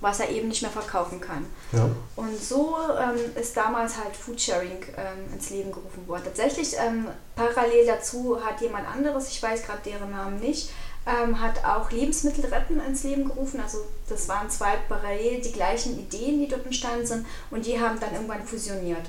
[0.00, 1.46] Was er eben nicht mehr verkaufen kann.
[1.72, 1.88] Ja.
[2.16, 6.22] Und so ähm, ist damals halt Foodsharing ähm, ins Leben gerufen worden.
[6.24, 10.70] Tatsächlich ähm, parallel dazu hat jemand anderes, ich weiß gerade deren Namen nicht,
[11.06, 13.60] ähm, hat auch Lebensmittel retten ins Leben gerufen.
[13.60, 17.98] Also das waren zwei parallel die gleichen Ideen, die dort entstanden sind und die haben
[17.98, 19.06] dann irgendwann fusioniert.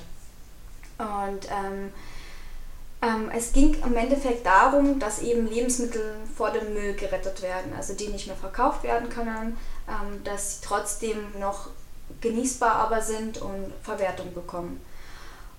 [0.98, 1.92] Und ähm,
[3.02, 7.94] ähm, es ging im Endeffekt darum, dass eben Lebensmittel vor dem Müll gerettet werden, also
[7.94, 9.56] die nicht mehr verkauft werden können,
[9.90, 11.68] ähm, dass sie trotzdem noch
[12.20, 14.80] genießbar aber sind und Verwertung bekommen.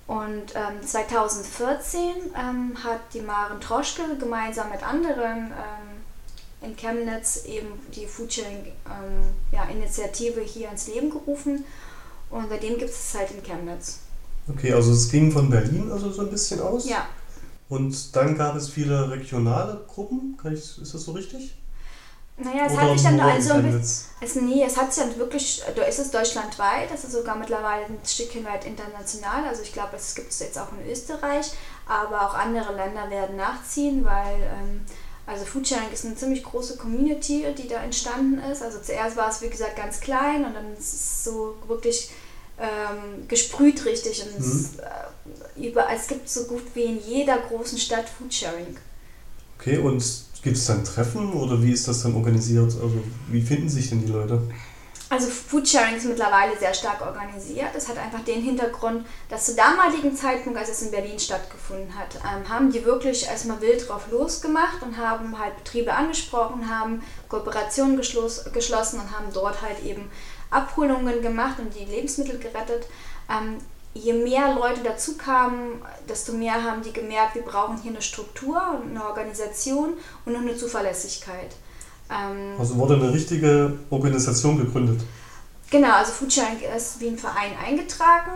[0.06, 2.00] Und ähm, 2014
[2.36, 6.00] ähm, hat die Maren Troschke gemeinsam mit anderen ähm,
[6.60, 11.64] in Chemnitz eben die Foodsharing-Initiative ähm, ja, hier ins Leben gerufen
[12.30, 13.98] und seitdem gibt es es halt in Chemnitz.
[14.48, 16.88] Okay, also es ging von Berlin also so ein bisschen aus?
[16.88, 17.06] Ja.
[17.68, 21.54] Und dann gab es viele regionale Gruppen, ich, ist das so richtig?
[22.36, 24.12] Naja, es Oder hat sich dann also ein bisschen.
[24.20, 27.86] Es, nee, es hat sich dann wirklich, da ist es deutschlandweit, das ist sogar mittlerweile
[27.86, 29.44] ein Stückchen weit international.
[29.46, 31.52] Also ich glaube, es gibt es jetzt auch in Österreich,
[31.86, 34.86] aber auch andere Länder werden nachziehen, weil ähm,
[35.26, 38.62] also Foodsharing ist eine ziemlich große Community, die da entstanden ist.
[38.62, 42.10] Also zuerst war es wie gesagt ganz klein und dann ist es so wirklich
[42.58, 44.24] ähm, gesprüht richtig.
[44.24, 44.44] Und mhm.
[44.44, 48.76] es, äh, überall, es gibt so gut wie in jeder großen Stadt Foodsharing.
[49.58, 50.02] Okay, und
[50.42, 52.72] Gibt es dann Treffen oder wie ist das dann organisiert?
[52.72, 54.42] Also wie finden sich denn die Leute?
[55.12, 57.68] Also Foodsharing ist mittlerweile sehr stark organisiert.
[57.76, 62.16] Es hat einfach den Hintergrund, dass zu damaligen Zeitpunkt, als es in Berlin stattgefunden hat,
[62.24, 67.98] ähm, haben die wirklich erstmal wild drauf losgemacht und haben halt Betriebe angesprochen, haben Kooperationen
[67.98, 70.10] geschlossen und haben dort halt eben
[70.48, 72.86] Abholungen gemacht und die Lebensmittel gerettet.
[73.30, 73.58] Ähm,
[73.94, 78.60] je mehr Leute dazu kamen, desto mehr haben die gemerkt, wir brauchen hier eine Struktur
[78.80, 81.50] und eine Organisation und noch eine Zuverlässigkeit.
[82.10, 85.02] Ähm, also wurde eine richtige Organisation gegründet.
[85.70, 88.32] Genau, also Foodsharing ist wie ein Verein eingetragen.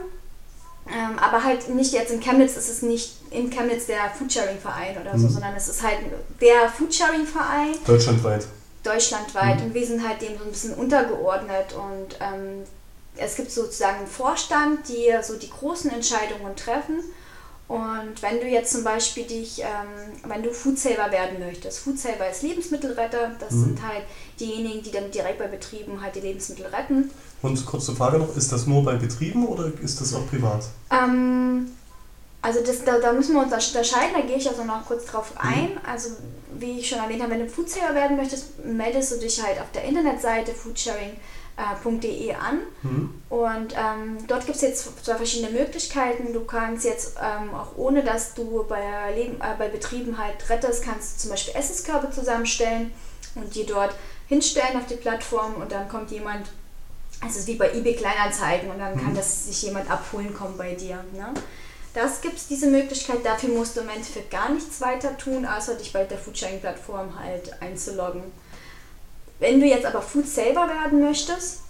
[0.89, 5.19] Ähm, aber halt nicht jetzt in Chemnitz ist es nicht in Chemnitz der Foodsharing-Verein oder
[5.19, 5.33] so, mhm.
[5.33, 5.99] sondern es ist halt
[6.41, 7.75] der Foodsharing-Verein.
[7.85, 8.47] Deutschlandweit.
[8.85, 9.67] Deutschlandweit mhm.
[9.67, 12.63] und wir sind halt dem so ein bisschen untergeordnet und ähm,
[13.17, 17.03] es gibt sozusagen einen Vorstand, die so die großen Entscheidungen treffen.
[17.69, 22.43] Und wenn du jetzt zum Beispiel dich, ähm, wenn du Foodsaver werden möchtest, Foodsaver ist
[22.43, 23.65] Lebensmittelretter, das mhm.
[23.65, 24.05] sind halt
[24.39, 27.11] diejenigen, die dann direkt bei Betrieben halt die Lebensmittel retten.
[27.43, 30.65] Und kurze Frage noch, ist das nur bei Betrieben oder ist das auch privat?
[30.93, 31.73] Ähm,
[32.41, 35.33] also das, da, da müssen wir uns unterscheiden, da gehe ich also noch kurz drauf
[35.35, 35.49] mhm.
[35.49, 35.71] ein.
[35.71, 35.81] Mhm.
[35.85, 36.11] Also
[36.61, 39.73] wie ich schon erwähnt habe, wenn du Foodsaver werden möchtest, meldest du dich halt auf
[39.75, 41.17] der Internetseite Foodsharing
[41.57, 42.61] äh, an.
[42.83, 43.23] Mhm.
[43.29, 46.33] Und ähm, dort gibt es jetzt zwei verschiedene Möglichkeiten.
[46.33, 48.83] Du kannst jetzt ähm, auch ohne, dass du bei,
[49.15, 52.93] Leben, äh, bei Betrieben halt rettest, kannst du zum Beispiel Essenskörbe zusammenstellen
[53.35, 53.95] und die dort
[54.29, 56.49] hinstellen auf die Plattform und dann kommt jemand,
[57.27, 59.01] es ist wie bei eBay Kleinanzeigen und dann mhm.
[59.01, 60.97] kann das sich jemand abholen kommen bei dir.
[61.15, 61.33] Ne?
[61.95, 65.77] Das gibt es diese Möglichkeit, dafür musst du im Endeffekt gar nichts weiter tun, außer
[65.77, 68.23] dich bei der Foodsharing-Plattform halt einzuloggen.
[69.39, 71.61] Wenn du jetzt aber Food Saver werden möchtest,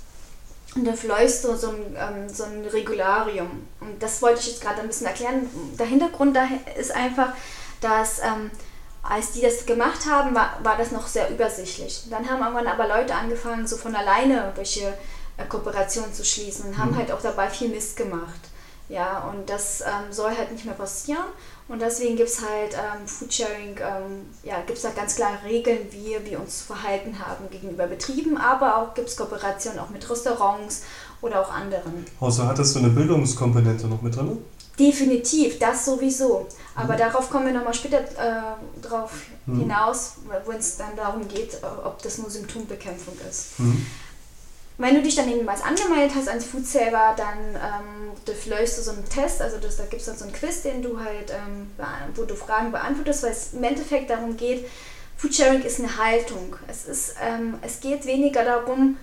[0.76, 3.66] dafür läufst du so ein, ähm, so ein Regularium.
[3.80, 5.48] Und das wollte ich jetzt gerade ein bisschen erklären.
[5.78, 6.46] Der Hintergrund da
[6.78, 7.32] ist einfach,
[7.80, 8.50] dass ähm,
[9.02, 12.04] als die das gemacht haben, war, war das noch sehr übersichtlich.
[12.10, 14.94] Dann haben irgendwann aber Leute angefangen, so von alleine welche
[15.36, 16.98] äh, Kooperationen zu schließen und haben mhm.
[16.98, 18.40] halt auch dabei viel Mist gemacht.
[18.88, 21.24] Ja, und das ähm, soll halt nicht mehr passieren.
[21.68, 25.88] Und deswegen gibt es halt ähm, Foodsharing, ähm, ja, gibt es da ganz klare Regeln,
[25.90, 30.82] wie wir uns verhalten haben gegenüber Betrieben, aber auch gibt es Kooperationen auch mit Restaurants
[31.20, 32.06] oder auch anderen.
[32.20, 34.38] Also hat das so eine Bildungskomponente noch mit drin?
[34.78, 36.46] Definitiv, das sowieso.
[36.76, 36.98] Aber mhm.
[36.98, 39.10] darauf kommen wir nochmal später äh, drauf
[39.46, 39.60] mhm.
[39.60, 43.58] hinaus, wo es dann darum geht, ob das nur Symptombekämpfung ist.
[43.58, 43.86] Mhm.
[44.78, 49.08] Wenn du dich dann irgendwas angemeldet hast als Foodsaver, dann ähm, durchläufst du so einen
[49.08, 51.70] Test, also das, da gibt es dann so einen Quiz, den du halt, ähm,
[52.14, 54.66] wo du Fragen beantwortest, weil es im Endeffekt darum geht,
[55.16, 56.56] Foodsharing ist eine Haltung.
[56.68, 58.98] Es, ist, ähm, es geht weniger darum,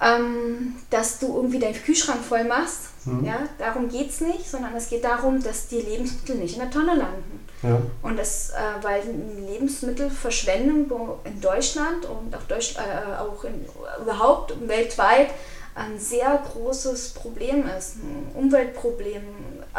[0.00, 3.06] ähm, dass du irgendwie deinen Kühlschrank voll machst.
[3.06, 3.24] Mhm.
[3.24, 6.70] Ja, darum geht es nicht, sondern es geht darum, dass die Lebensmittel nicht in der
[6.70, 7.46] Tonne landen.
[7.62, 7.80] Ja.
[8.02, 9.02] Und das, äh, weil
[9.48, 13.64] Lebensmittelverschwendung in Deutschland und auch, Deutsch, äh, auch in,
[14.00, 15.30] überhaupt weltweit
[15.74, 19.22] ein sehr großes Problem ist, ein Umweltproblem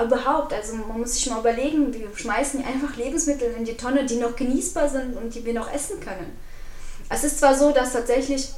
[0.01, 0.53] überhaupt.
[0.53, 4.36] Also man muss sich mal überlegen, wir schmeißen einfach Lebensmittel in die Tonne, die noch
[4.36, 6.38] genießbar sind und die wir noch essen können.
[7.10, 8.49] Es ist zwar so, dass tatsächlich,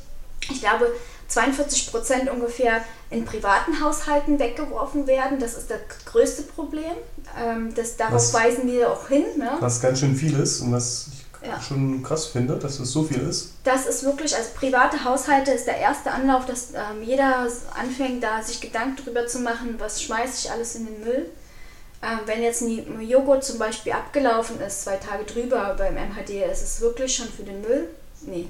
[0.50, 0.92] ich glaube,
[1.32, 5.40] 42 Prozent ungefähr in privaten Haushalten weggeworfen werden.
[5.40, 6.92] Das ist das größte Problem.
[7.40, 9.26] Ähm, das, darauf Was- weisen wir auch hin.
[9.38, 9.52] Ne?
[9.60, 11.08] Was ganz schön viel ist und was
[11.42, 11.60] ich Ja.
[11.60, 13.54] schon krass finde, dass es so viel ist.
[13.64, 17.48] Das ist wirklich, also private Haushalte ist der erste Anlauf, dass ähm, jeder
[17.80, 21.30] anfängt, da sich Gedanken darüber zu machen, was schmeiße ich alles in den Müll.
[22.04, 26.62] Ähm, wenn jetzt ein Joghurt zum Beispiel abgelaufen ist, zwei Tage drüber beim MHD, ist
[26.64, 27.88] es wirklich schon für den Müll?
[28.22, 28.48] Nee,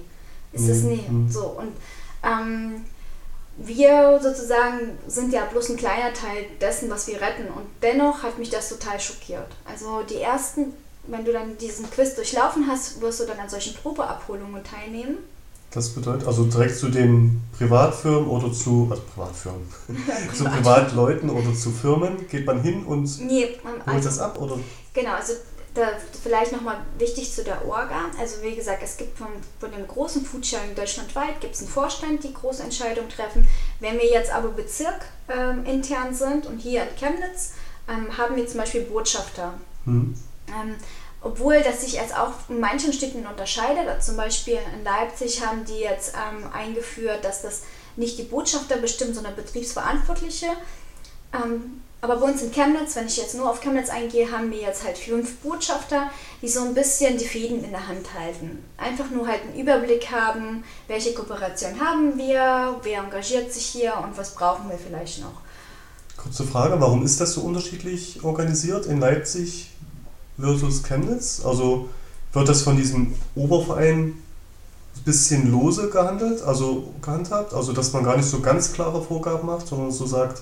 [0.53, 1.07] ist es Nee, nie.
[1.07, 1.29] hm.
[1.31, 1.71] So, und
[2.23, 2.85] ähm,
[3.57, 7.47] wir sozusagen sind ja bloß ein kleiner Teil dessen, was wir retten.
[7.47, 9.47] Und dennoch hat mich das total schockiert.
[9.65, 10.73] Also die ersten,
[11.07, 15.17] wenn du dann diesen Quiz durchlaufen hast, wirst du dann an solchen Probeabholungen teilnehmen.
[15.73, 19.65] Das bedeutet, also direkt zu den Privatfirmen oder zu, also Privatfirmen,
[20.35, 24.59] zu Privatleuten oder zu Firmen geht man hin und Nee, holt also, das ab oder?
[24.93, 25.33] genau, also
[25.73, 25.87] da,
[26.21, 28.11] vielleicht nochmal wichtig zu der Orga.
[28.19, 29.29] Also wie gesagt, es gibt von,
[29.59, 33.47] von dem großen Foodsharing deutschlandweit gibt es einen Vorstand, die große Entscheidungen treffen.
[33.79, 37.53] Wenn wir jetzt aber Bezirk ähm, intern sind und hier in Chemnitz,
[37.87, 39.53] ähm, haben wir zum Beispiel Botschafter.
[39.85, 40.15] Hm.
[40.47, 40.75] Ähm,
[41.21, 43.87] obwohl das sich jetzt auch in manchen Städten unterscheidet.
[43.87, 47.61] Also zum Beispiel in Leipzig haben die jetzt ähm, eingeführt, dass das
[47.95, 50.47] nicht die Botschafter bestimmt, sondern Betriebsverantwortliche.
[51.33, 54.59] Ähm, aber bei uns in Chemnitz, wenn ich jetzt nur auf Chemnitz eingehe, haben wir
[54.59, 56.09] jetzt halt fünf Botschafter,
[56.41, 58.63] die so ein bisschen die Fäden in der Hand halten.
[58.77, 64.17] Einfach nur halt einen Überblick haben, welche Kooperation haben wir, wer engagiert sich hier und
[64.17, 65.41] was brauchen wir vielleicht noch.
[66.17, 69.69] Kurze Frage, warum ist das so unterschiedlich organisiert in Leipzig
[70.39, 71.43] versus Chemnitz?
[71.45, 71.89] Also
[72.33, 74.15] wird das von diesem Oberverein
[74.95, 77.53] ein bisschen lose gehandelt, also gehandhabt?
[77.53, 80.41] Also dass man gar nicht so ganz klare Vorgaben macht, sondern so sagt,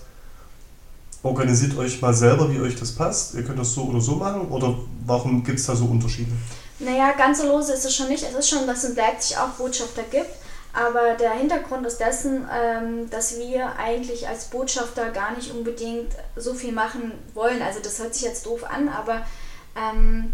[1.24, 3.36] organisiert euch mal selber, wie euch das passt.
[3.36, 4.50] Ihr könnt das so oder so machen.
[4.50, 6.32] Oder warum gibt es da so Unterschiede?
[6.80, 8.24] Naja, ganz so lose ist es schon nicht.
[8.24, 10.30] Es ist schon, dass es in Leipzig auch Botschafter gibt.
[10.72, 16.54] Aber der Hintergrund ist dessen, ähm, dass wir eigentlich als Botschafter gar nicht unbedingt so
[16.54, 17.62] viel machen wollen.
[17.62, 19.26] Also das hört sich jetzt doof an, aber
[19.76, 20.34] ähm,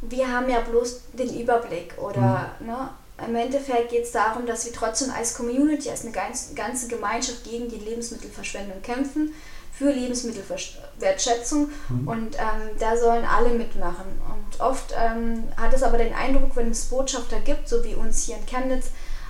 [0.00, 1.94] wir haben ja bloß den Überblick.
[1.98, 2.90] Oder ne,
[3.26, 7.44] im Endeffekt geht es darum, dass wir trotzdem als Community, als eine ganz, ganze Gemeinschaft
[7.44, 9.34] gegen die Lebensmittelverschwendung kämpfen,
[9.76, 12.08] für Lebensmittelwertschätzung Mhm.
[12.08, 14.04] und ähm, da sollen alle mitmachen.
[14.28, 18.24] Und oft ähm, hat es aber den Eindruck, wenn es Botschafter gibt, so wie uns
[18.24, 18.86] hier in Chemnitz,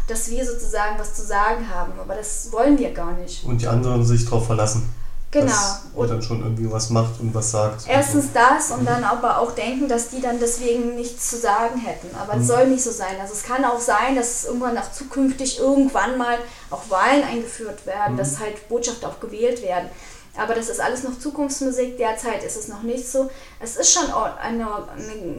[0.09, 1.92] dass wir sozusagen was zu sagen haben.
[2.00, 3.44] Aber das wollen wir gar nicht.
[3.44, 4.92] Und die anderen sich darauf verlassen.
[5.31, 5.46] Genau.
[5.46, 7.87] Dass ihr dann schon irgendwie was macht und was sagt.
[7.88, 12.14] erstens das und dann aber auch denken, dass die dann deswegen nichts zu sagen hätten.
[12.16, 12.46] Aber es Mhm.
[12.48, 13.18] soll nicht so sein.
[13.18, 16.37] Also es kann auch sein, dass irgendwann auch zukünftig irgendwann mal
[16.68, 18.18] auch Wahlen eingeführt werden, Mhm.
[18.18, 19.88] dass halt Botschafter auch gewählt werden.
[20.37, 21.99] Aber das ist alles noch Zukunftsmusik.
[21.99, 23.31] Derzeit ist es noch nicht so.
[23.61, 24.66] Es ist schon eine,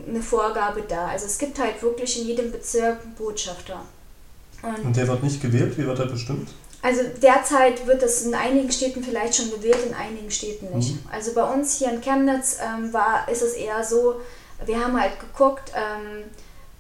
[0.08, 1.08] eine Vorgabe da.
[1.08, 3.82] Also es gibt halt wirklich in jedem Bezirk einen Botschafter.
[4.62, 6.50] Und Und der wird nicht gewählt, wie wird er bestimmt?
[6.84, 10.96] also derzeit wird es in einigen Städten vielleicht schon gewählt, in einigen Städten nicht.
[10.96, 11.10] Mhm.
[11.12, 14.20] Also bei uns hier in Chemnitz ähm, war, ist es eher so,
[14.66, 16.26] wir haben halt geguckt, ähm,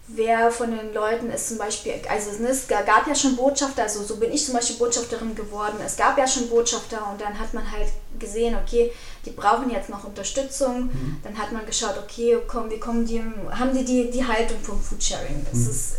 [0.07, 4.17] wer von den Leuten ist zum Beispiel, also es gab ja schon Botschafter, also so
[4.17, 7.69] bin ich zum Beispiel Botschafterin geworden, es gab ja schon Botschafter und dann hat man
[7.71, 7.87] halt
[8.19, 8.91] gesehen, okay,
[9.25, 11.17] die brauchen jetzt noch Unterstützung, Mhm.
[11.23, 14.81] dann hat man geschaut, okay, komm, wie kommen die, haben die die, die Haltung vom
[14.81, 15.69] Foodsharing, das Mhm.
[15.69, 15.93] ist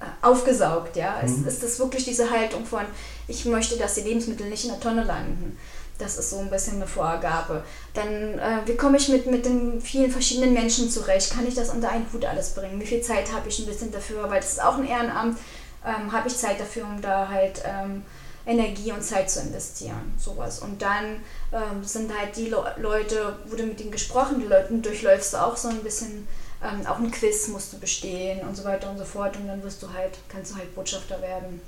[0.00, 1.44] äh, aufgesaugt, ja, Mhm.
[1.46, 2.84] es ist das wirklich diese Haltung von,
[3.28, 5.58] ich möchte, dass die Lebensmittel nicht in der Tonne landen.
[5.98, 7.62] Das ist so ein bisschen eine Vorgabe.
[7.94, 11.32] Dann, äh, wie komme ich mit, mit den vielen verschiedenen Menschen zurecht?
[11.32, 12.80] Kann ich das unter einen Hut alles bringen?
[12.80, 14.28] Wie viel Zeit habe ich ein bisschen dafür?
[14.28, 15.38] Weil das ist auch ein Ehrenamt.
[15.84, 18.02] Ähm, habe ich Zeit dafür, um da halt ähm,
[18.46, 20.14] Energie und Zeit zu investieren?
[20.18, 20.60] Sowas.
[20.60, 21.20] Und dann
[21.52, 25.56] ähm, sind halt die Le Leute, wurde mit denen gesprochen, die Leute durchläufst du auch
[25.56, 26.26] so ein bisschen,
[26.62, 29.36] ähm, auch ein Quiz musst du bestehen und so weiter und so fort.
[29.36, 31.60] Und dann wirst du halt, kannst du halt Botschafter werden.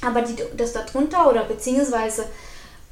[0.00, 2.24] Aber die, das darunter oder beziehungsweise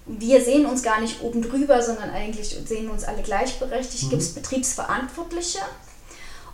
[0.07, 4.05] wir sehen uns gar nicht oben drüber, sondern eigentlich sehen uns alle gleichberechtigt.
[4.05, 4.11] Mhm.
[4.11, 5.59] Gibt es Betriebsverantwortliche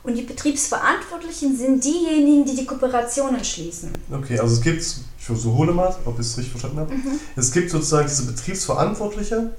[0.03, 3.91] und die Betriebsverantwortlichen sind diejenigen, die die Kooperationen schließen.
[4.11, 6.95] Okay, also es gibt, ich versuche mal, ob ich es richtig verstanden habe.
[6.95, 7.21] Mhm.
[7.37, 9.51] Es gibt sozusagen diese Betriebsverantwortliche,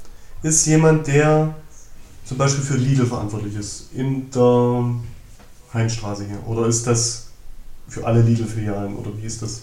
[0.42, 1.56] ist jemand, der
[2.26, 4.96] zum Beispiel für Lidl verantwortlich ist, in der
[5.74, 6.46] Heinstraße hier.
[6.46, 7.28] Oder ist das
[7.88, 9.62] für alle Lidl-Filialen oder wie ist das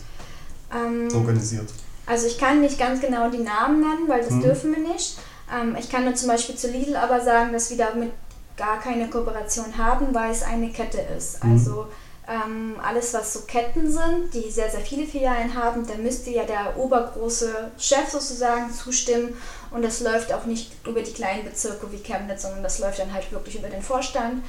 [0.73, 1.69] Ähm, organisiert?
[2.11, 4.43] Also ich kann nicht ganz genau die Namen nennen, weil das mhm.
[4.43, 5.17] dürfen wir nicht.
[5.55, 8.11] Ähm, ich kann nur zum Beispiel zu Lidl aber sagen, dass wir damit
[8.57, 11.43] gar keine Kooperation haben, weil es eine Kette ist.
[11.45, 11.53] Mhm.
[11.53, 11.87] Also
[12.29, 16.43] ähm, alles, was so Ketten sind, die sehr, sehr viele Filialen haben, da müsste ja
[16.43, 19.37] der obergroße Chef sozusagen zustimmen.
[19.71, 23.15] Und das läuft auch nicht über die kleinen Bezirke wie Chemnitz, sondern das läuft dann
[23.15, 24.43] halt wirklich über den Vorstand.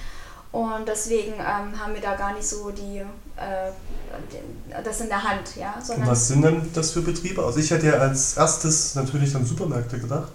[0.51, 3.71] Und deswegen ähm, haben wir da gar nicht so die, äh,
[4.83, 5.55] das in der Hand.
[5.55, 7.43] Ja, sondern was sind denn das für Betriebe?
[7.43, 10.31] Also ich hätte ja als erstes natürlich an Supermärkte gedacht.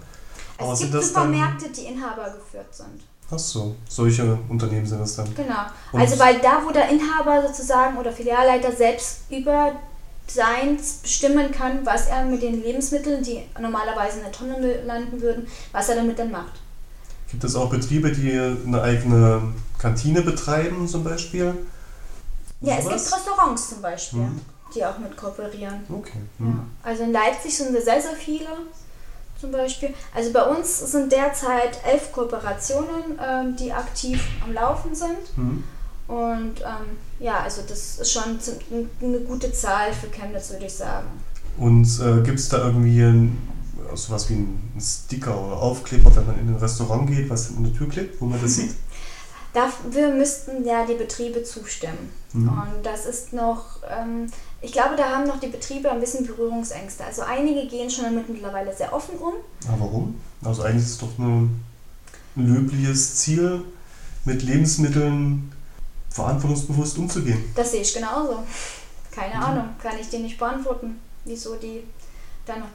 [0.57, 3.03] Aber es gibt Supermärkte, die Inhaber geführt sind.
[3.29, 5.35] Ach so, solche Unternehmen sind es dann.
[5.35, 5.65] Genau.
[5.91, 9.73] Und also weil da, wo der Inhaber sozusagen oder Filialleiter selbst über
[10.25, 15.47] seins bestimmen kann, was er mit den Lebensmitteln, die normalerweise in der Tonne landen würden,
[15.71, 16.53] was er damit dann macht.
[17.29, 19.41] Gibt es auch Betriebe, die eine eigene
[19.77, 21.53] Kantine betreiben zum Beispiel?
[22.61, 24.41] Ja, so es gibt Restaurants zum Beispiel, hm.
[24.73, 25.81] die auch mit kooperieren.
[25.89, 26.19] Okay.
[26.39, 26.47] Hm.
[26.47, 26.89] Ja.
[26.89, 28.47] Also in Leipzig sind wir sehr, sehr viele
[29.39, 29.93] zum Beispiel.
[30.13, 35.37] Also bei uns sind derzeit elf Kooperationen, ähm, die aktiv am Laufen sind.
[35.37, 35.63] Mhm.
[36.07, 38.39] Und ähm, ja, also das ist schon
[39.01, 41.07] eine gute Zahl für Chemnitz, würde ich sagen.
[41.57, 43.37] Und äh, gibt es da irgendwie ein,
[43.95, 47.73] sowas wie ein Sticker oder Aufkleber, wenn man in ein Restaurant geht, was in der
[47.73, 48.75] Tür klebt, wo man das sieht?
[49.53, 52.11] Dafür müssten ja die Betriebe zustimmen.
[52.33, 52.49] Mhm.
[52.49, 54.27] Und das ist noch, ähm,
[54.61, 57.03] ich glaube, da haben noch die Betriebe ein bisschen Berührungsängste.
[57.05, 59.33] Also einige gehen schon damit mittlerweile sehr offen um.
[59.67, 60.15] Aber warum?
[60.43, 61.63] Also eigentlich ist es doch ein
[62.35, 63.63] löbliches Ziel,
[64.27, 65.51] mit Lebensmitteln
[66.09, 67.43] verantwortungsbewusst umzugehen.
[67.55, 68.43] Das sehe ich genauso.
[69.11, 69.41] Keine mhm.
[69.41, 71.83] Ahnung, kann ich dir nicht beantworten, wieso die
[72.45, 72.67] da noch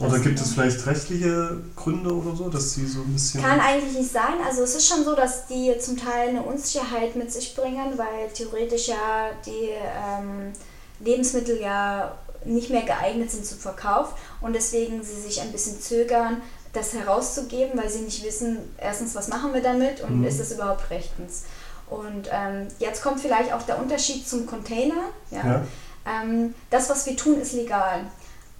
[0.00, 3.42] oder gibt es vielleicht rechtliche Gründe oder so, dass sie so ein bisschen.
[3.42, 4.34] Kann eigentlich nicht sein.
[4.46, 8.28] Also es ist schon so, dass die zum Teil eine Unsicherheit mit sich bringen, weil
[8.34, 10.52] theoretisch ja die ähm,
[11.00, 16.40] Lebensmittel ja nicht mehr geeignet sind zum Verkauf und deswegen sie sich ein bisschen zögern,
[16.72, 20.26] das herauszugeben, weil sie nicht wissen, erstens, was machen wir damit und mhm.
[20.26, 21.44] ist das überhaupt rechtens.
[21.90, 25.10] Und ähm, jetzt kommt vielleicht auch der Unterschied zum Container.
[25.30, 25.44] Ja?
[25.44, 25.64] ja.
[26.06, 28.04] Ähm, das, was wir tun, ist legal.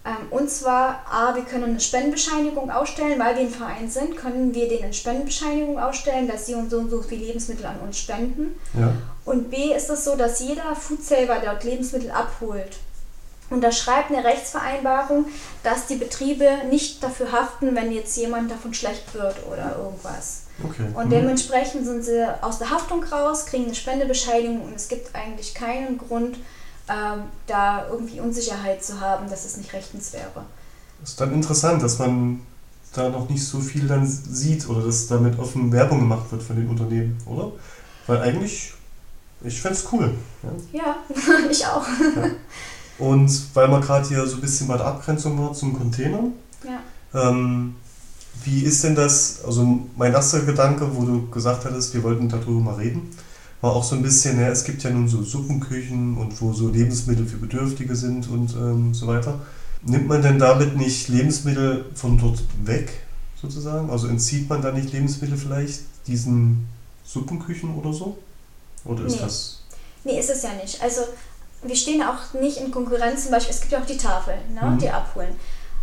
[0.04, 4.54] Ähm, und zwar, A, wir können eine Spendenbescheinigung ausstellen, weil wir ein Verein sind, können
[4.54, 7.98] wir denen eine Spendenbescheinigung ausstellen, dass sie und so und so viel Lebensmittel an uns
[7.98, 8.58] spenden.
[8.78, 8.92] Ja.
[9.26, 12.78] Und B ist es so, dass jeder Foodsaver dort Lebensmittel abholt,
[13.50, 15.26] unterschreibt eine Rechtsvereinbarung,
[15.62, 20.44] dass die Betriebe nicht dafür haften, wenn jetzt jemand davon schlecht wird oder irgendwas.
[20.64, 20.86] Okay.
[20.94, 21.10] Und mhm.
[21.10, 25.98] dementsprechend sind sie aus der Haftung raus, kriegen eine Spendebescheinigung und es gibt eigentlich keinen
[25.98, 26.38] Grund,
[26.90, 30.44] ähm, da irgendwie Unsicherheit zu haben, dass es nicht rechtens wäre.
[31.00, 32.40] Das ist dann interessant, dass man
[32.92, 36.56] da noch nicht so viel dann sieht oder dass damit offen Werbung gemacht wird von
[36.56, 37.52] den Unternehmen, oder?
[38.06, 38.74] Weil eigentlich,
[39.42, 40.12] ich fände es cool.
[40.72, 40.96] Ja, ja
[41.50, 41.86] ich auch.
[41.86, 42.30] Ja.
[42.98, 46.24] Und weil man gerade hier so ein bisschen bei der Abgrenzung war zum Container,
[46.64, 47.30] ja.
[47.30, 47.76] ähm,
[48.44, 52.60] wie ist denn das, also mein erster Gedanke, wo du gesagt hattest, wir wollten darüber
[52.60, 53.10] mal reden,
[53.60, 56.68] war auch so ein bisschen, ja, es gibt ja nun so Suppenküchen und wo so
[56.68, 59.40] Lebensmittel für Bedürftige sind und ähm, so weiter.
[59.82, 62.90] Nimmt man denn damit nicht Lebensmittel von dort weg,
[63.40, 63.90] sozusagen?
[63.90, 66.66] Also entzieht man da nicht Lebensmittel vielleicht diesen
[67.04, 68.18] Suppenküchen oder so?
[68.84, 69.22] Oder ist nee.
[69.22, 69.62] das.
[70.04, 70.82] Nee, ist es ja nicht.
[70.82, 71.02] Also
[71.62, 74.70] wir stehen auch nicht in Konkurrenz, zum Beispiel, es gibt ja auch die Tafel, ne,
[74.70, 74.78] mhm.
[74.78, 75.34] die abholen.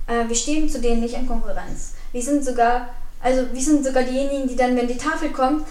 [0.08, 1.94] Äh, wir stehen zu denen nicht in Konkurrenz.
[2.12, 2.90] Wir sind sogar,
[3.22, 5.66] also wir sind sogar diejenigen, die dann, wenn die Tafel kommt,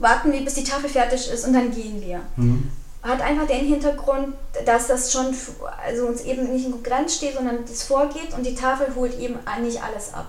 [0.00, 2.20] warten wir, bis die Tafel fertig ist und dann gehen wir.
[2.36, 2.70] Mhm.
[3.02, 4.34] Hat einfach den Hintergrund,
[4.66, 5.34] dass das schon
[5.86, 9.38] also uns eben nicht in Konkurrenz steht, sondern das vorgeht und die Tafel holt eben
[9.62, 10.26] nicht alles ab.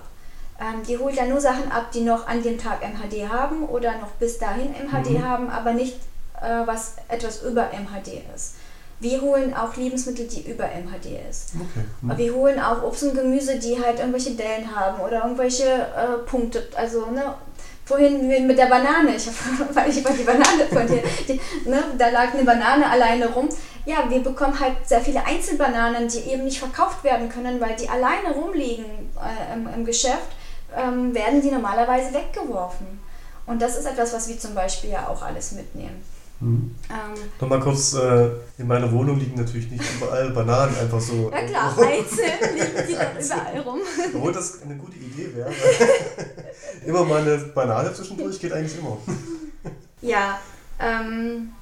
[0.58, 3.98] Ähm, die holt ja nur Sachen ab, die noch an dem Tag MHD haben oder
[3.98, 5.24] noch bis dahin MHD mhm.
[5.24, 5.96] haben, aber nicht
[6.40, 8.54] äh, was etwas über MHD ist.
[9.00, 11.54] Wir holen auch Lebensmittel, die über MHD ist.
[11.56, 11.84] Okay.
[12.00, 12.18] Mhm.
[12.18, 16.68] Wir holen auch Obst und Gemüse, die halt irgendwelche Dellen haben oder irgendwelche äh, Punkte,
[16.76, 17.34] also ne,
[17.84, 22.32] vorhin mit der Banane, ich habe ich die Banane von dir, die, ne, da lag
[22.32, 23.48] eine Banane alleine rum.
[23.84, 27.88] Ja, wir bekommen halt sehr viele Einzelbananen, die eben nicht verkauft werden können, weil die
[27.88, 28.84] alleine rumliegen
[29.16, 30.30] äh, im, im, Geschäft,
[30.76, 33.00] ähm, werden die normalerweise weggeworfen.
[33.46, 36.04] Und das ist etwas, was wir zum Beispiel ja auch alles mitnehmen.
[36.42, 36.74] Mhm.
[36.90, 41.30] Ähm, Nochmal kurz, äh, in meiner Wohnung liegen natürlich nicht überall Bananen einfach so.
[41.30, 43.80] Ja klar, einzeln liegen die dann überall rum.
[44.14, 45.52] Obwohl das eine gute Idee wäre.
[46.84, 48.98] immer mal eine Banane zwischendurch geht eigentlich immer.
[50.00, 50.40] Ja,
[50.80, 51.52] ähm,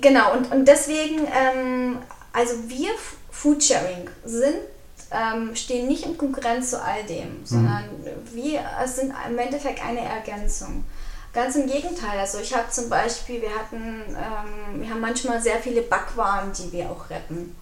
[0.00, 0.34] genau.
[0.34, 1.98] Und, und deswegen, ähm,
[2.32, 2.90] also wir
[3.32, 4.54] Foodsharing sind
[5.10, 7.44] ähm, stehen nicht in Konkurrenz zu all dem, mhm.
[7.44, 8.34] sondern mhm.
[8.34, 10.84] wir sind im Endeffekt eine Ergänzung.
[11.32, 12.18] Ganz im Gegenteil.
[12.18, 16.70] Also ich habe zum Beispiel, wir hatten, ähm, wir haben manchmal sehr viele Backwaren, die
[16.72, 17.56] wir auch retten.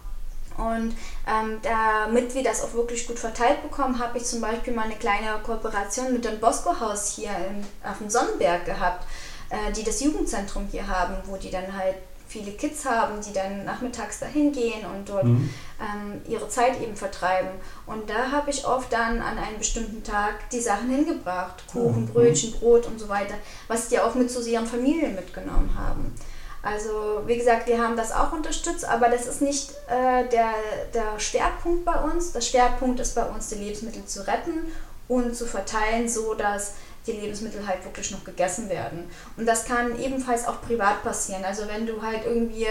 [0.57, 0.95] Und
[1.27, 4.97] ähm, damit wir das auch wirklich gut verteilt bekommen, habe ich zum Beispiel mal eine
[4.97, 9.07] kleine Kooperation mit dem Bosco-Haus hier in, auf dem Sonnenberg gehabt,
[9.49, 11.97] äh, die das Jugendzentrum hier haben, wo die dann halt
[12.31, 15.51] viele Kids haben, die dann nachmittags dahin gehen und dort mhm.
[15.81, 17.51] ähm, ihre Zeit eben vertreiben.
[17.87, 21.65] Und da habe ich oft dann an einem bestimmten Tag die Sachen hingebracht.
[21.73, 22.07] Kuchen, mhm.
[22.07, 23.35] Brötchen, Brot und so weiter,
[23.67, 26.15] was die auch mit zu ihren Familien mitgenommen haben.
[26.63, 30.53] Also wie gesagt, wir haben das auch unterstützt, aber das ist nicht äh, der,
[30.95, 32.33] der Schwerpunkt bei uns.
[32.33, 34.71] Der Schwerpunkt ist bei uns, die Lebensmittel zu retten
[35.09, 36.75] und zu verteilen, so dass
[37.07, 39.05] die Lebensmittel halt wirklich noch gegessen werden.
[39.37, 41.45] Und das kann ebenfalls auch privat passieren.
[41.45, 42.67] Also wenn du halt irgendwie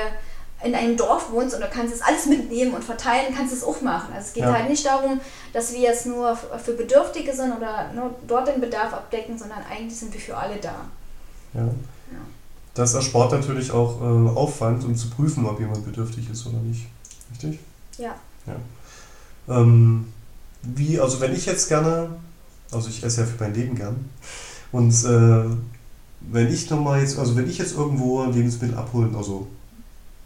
[0.64, 3.64] in einem Dorf wohnst und du kannst es alles mitnehmen und verteilen, kannst du es
[3.64, 4.14] auch machen.
[4.14, 4.54] Also es geht ja.
[4.54, 5.20] halt nicht darum,
[5.54, 9.98] dass wir jetzt nur für Bedürftige sind oder nur dort den Bedarf abdecken, sondern eigentlich
[9.98, 10.76] sind wir für alle da.
[11.54, 11.62] Ja.
[11.62, 12.20] ja.
[12.74, 16.88] Das erspart natürlich auch äh, Aufwand, um zu prüfen, ob jemand bedürftig ist oder nicht.
[17.32, 17.60] Richtig?
[17.98, 18.16] Ja.
[18.46, 18.56] ja.
[19.48, 20.12] Ähm,
[20.62, 22.10] wie, also wenn ich jetzt gerne
[22.72, 24.10] also ich esse ja für mein Leben gern.
[24.72, 25.58] Und äh,
[26.22, 29.48] wenn ich nochmal jetzt, also wenn ich jetzt irgendwo Lebensmittel abholen, also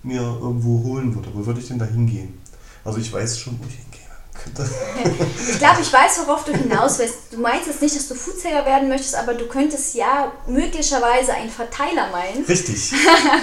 [0.01, 2.37] mir irgendwo holen würde, wo würde ich denn da hingehen?
[2.83, 3.93] Also ich weiß schon, wo ich hingehe.
[5.51, 7.31] ich glaube, ich weiß, worauf du hinaus willst.
[7.31, 11.49] Du meinst jetzt nicht, dass du Foodsayer werden möchtest, aber du könntest ja möglicherweise einen
[11.49, 12.43] Verteiler meinen.
[12.43, 12.91] Richtig.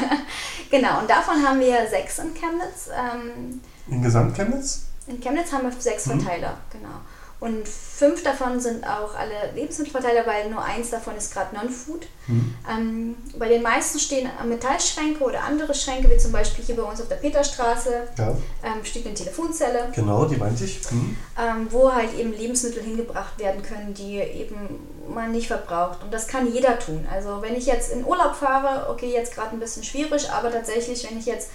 [0.70, 2.90] genau, und davon haben wir sechs in Chemnitz.
[2.92, 4.82] Ähm, in Gesamt Chemnitz?
[5.06, 6.20] In Chemnitz haben wir sechs mhm.
[6.20, 7.00] Verteiler, genau.
[7.40, 12.06] Und fünf davon sind auch alle Lebensmittelverteiler, weil nur eins davon ist gerade Non-Food.
[12.26, 12.54] Mhm.
[12.70, 17.00] Ähm, bei den meisten stehen Metallschränke oder andere Schränke, wie zum Beispiel hier bei uns
[17.00, 18.36] auf der Peterstraße, ja.
[18.62, 19.88] ähm, steht eine Telefonzelle.
[19.94, 20.80] Genau, die meinte ich.
[20.90, 21.16] Mhm.
[21.38, 24.78] Ähm, wo halt eben Lebensmittel hingebracht werden können, die eben
[25.08, 26.02] man nicht verbraucht.
[26.02, 27.06] Und das kann jeder tun.
[27.10, 31.08] Also wenn ich jetzt in Urlaub fahre, okay, jetzt gerade ein bisschen schwierig, aber tatsächlich,
[31.10, 31.48] wenn ich jetzt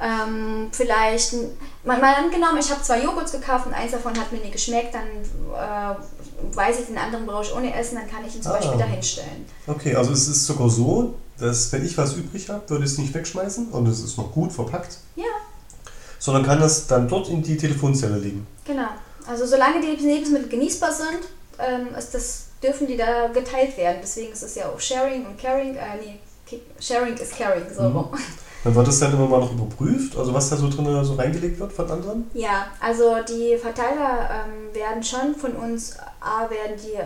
[0.00, 1.34] ähm, vielleicht,
[1.84, 4.94] mal, mal angenommen, ich habe zwei Joghurts gekauft und eins davon hat mir nicht geschmeckt,
[4.94, 8.52] dann äh, weiß ich, den anderen brauche ich ohne Essen, dann kann ich ihn zum
[8.52, 8.56] ah.
[8.56, 9.46] Beispiel dahinstellen.
[9.66, 12.98] Okay, also es ist sogar so, dass wenn ich was übrig habe, würde ich es
[12.98, 14.98] nicht wegschmeißen und es ist noch gut verpackt.
[15.16, 15.24] Ja.
[16.18, 18.46] Sondern kann das dann dort in die Telefonzelle legen.
[18.64, 18.88] Genau.
[19.26, 21.20] Also solange die Lebensmittel genießbar sind,
[21.58, 23.98] ähm, ist das, dürfen die da geteilt werden.
[24.02, 25.76] Deswegen ist es ja auch Sharing und Caring.
[25.76, 28.08] Äh, nee, Sharing is Caring, so mhm.
[28.64, 31.58] Dann wird das dann immer mal noch überprüft, also was da so drin so reingelegt
[31.58, 32.30] wird von anderen?
[32.32, 36.96] Ja, also die Verteiler ähm, werden schon von uns, A, werden die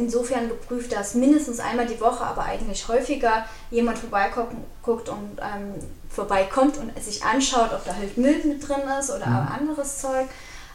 [0.00, 5.74] insofern geprüft, dass mindestens einmal die Woche, aber eigentlich häufiger jemand vorbeiguckt und ähm,
[6.08, 9.48] vorbeikommt und sich anschaut, ob da halt Müll mit drin ist oder mhm.
[9.48, 10.28] anderes Zeug.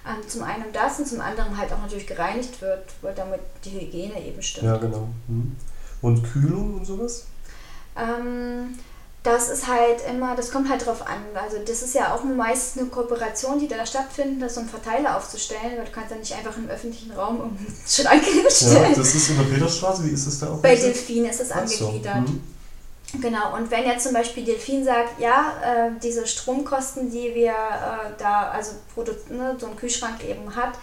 [0.05, 3.71] Ähm, zum einen das und zum anderen halt auch natürlich gereinigt wird, weil damit die
[3.71, 4.65] Hygiene eben stimmt.
[4.65, 5.07] Ja, genau.
[5.27, 5.55] Mhm.
[6.01, 7.27] Und Kühlung und sowas?
[7.97, 8.75] Ähm,
[9.23, 11.21] das ist halt immer, das kommt halt drauf an.
[11.35, 15.17] Also das ist ja auch meist eine Kooperation, die da stattfindet, das so einen Verteiler
[15.17, 18.91] aufzustellen, weil du kannst ja nicht einfach im öffentlichen Raum irgendeinen Schrank hinstellen.
[18.91, 20.59] Ja, das ist in der Peterstraße, wie ist das da auch?
[20.59, 22.27] Bei Delfin ist es angegliedert.
[22.27, 22.33] So.
[22.33, 23.21] Mhm.
[23.21, 28.11] Genau, und wenn jetzt zum Beispiel Delfin sagt, ja, äh, diese Stromkosten, die wir äh,
[28.17, 28.73] da, also
[29.29, 30.73] ne, so ein Kühlschrank eben hat,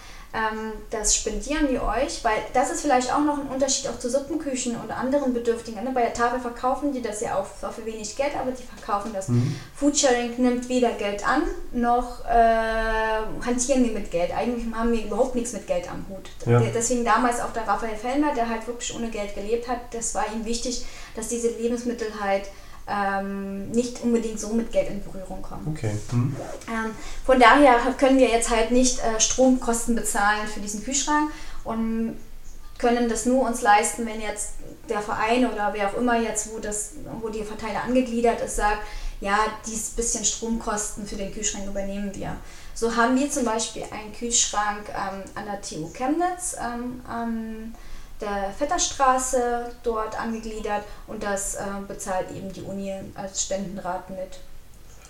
[0.91, 4.75] das spendieren wir euch, weil das ist vielleicht auch noch ein Unterschied auch zu Suppenküchen
[4.75, 5.85] und anderen Bedürftigen.
[5.85, 5.91] Ne?
[5.95, 9.29] Bei der Tafel verkaufen die das ja auch für wenig Geld, aber die verkaufen das.
[9.29, 9.55] Mhm.
[9.77, 14.33] Foodsharing nimmt weder Geld an, noch äh, hantieren wir mit Geld.
[14.37, 16.29] Eigentlich haben wir überhaupt nichts mit Geld am Hut.
[16.47, 16.61] Ja.
[16.75, 20.25] Deswegen damals auch der Raphael Fellmer, der halt wirklich ohne Geld gelebt hat, das war
[20.35, 22.49] ihm wichtig, dass diese Lebensmittel halt
[22.87, 25.75] ähm, nicht unbedingt so mit Geld in Berührung kommen.
[25.75, 25.93] Okay.
[26.13, 26.37] Mhm.
[26.69, 26.91] Ähm,
[27.25, 31.31] von daher können wir jetzt halt nicht äh, Stromkosten bezahlen für diesen Kühlschrank
[31.65, 32.17] und
[32.79, 34.55] können das nur uns leisten, wenn jetzt
[34.89, 38.83] der Verein oder wer auch immer jetzt, wo, das, wo die Verteiler angegliedert ist, sagt,
[39.21, 42.37] ja, dieses bisschen Stromkosten für den Kühlschrank übernehmen wir.
[42.75, 47.01] So haben wir zum Beispiel einen Kühlschrank ähm, an der TU Chemnitz ähm,
[48.21, 54.41] der Vetterstraße dort angegliedert und das äh, bezahlt eben die Uni als Spendenrat mit.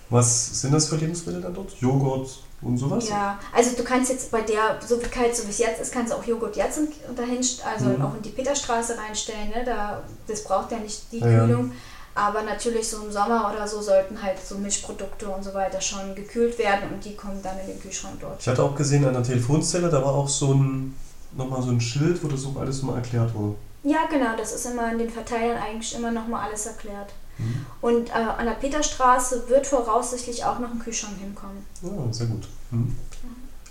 [0.09, 1.73] Was sind das für Lebensmittel dann dort?
[1.79, 2.29] Joghurt
[2.61, 3.09] und sowas?
[3.09, 5.91] Ja, also du kannst jetzt bei der, so viel kalt, so wie es jetzt ist,
[5.91, 6.79] kannst du auch Joghurt jetzt
[7.15, 8.01] dahin, also mhm.
[8.01, 9.49] auch in die Peterstraße reinstellen.
[9.49, 9.63] Ne?
[9.65, 11.69] Da, das braucht ja nicht die ja, Kühlung.
[11.69, 11.75] Ja.
[12.17, 16.15] Aber natürlich so im Sommer oder so sollten halt so Milchprodukte und so weiter schon
[16.15, 18.39] gekühlt werden und die kommen dann in den Kühlschrank dort.
[18.39, 20.95] Ich hatte auch gesehen an der Telefonzelle, da war auch so ein
[21.35, 23.55] nochmal so ein Schild, wo das auch alles mal erklärt wurde.
[23.83, 27.13] Ja, genau, das ist immer in den Verteilern eigentlich immer nochmal alles erklärt.
[27.37, 27.65] Mhm.
[27.81, 31.65] Und äh, an der Peterstraße wird voraussichtlich auch noch ein Kühlschrank hinkommen.
[31.81, 32.47] Ja, sehr gut.
[32.71, 32.95] Mhm.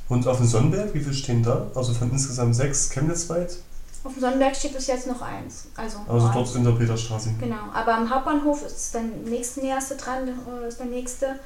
[0.09, 1.67] Und auf dem Sonnenberg, wie viele stehen da?
[1.75, 3.57] Also von insgesamt sechs chemnitzweit?
[4.05, 5.65] Auf dem Sonnenberg steht bis jetzt noch eins.
[5.75, 6.55] Also, also dort eins.
[6.57, 7.31] in der Peterstraße.
[7.41, 11.41] Genau, aber am Hauptbahnhof ist der nächste näherste dran, äh, ist der nächste.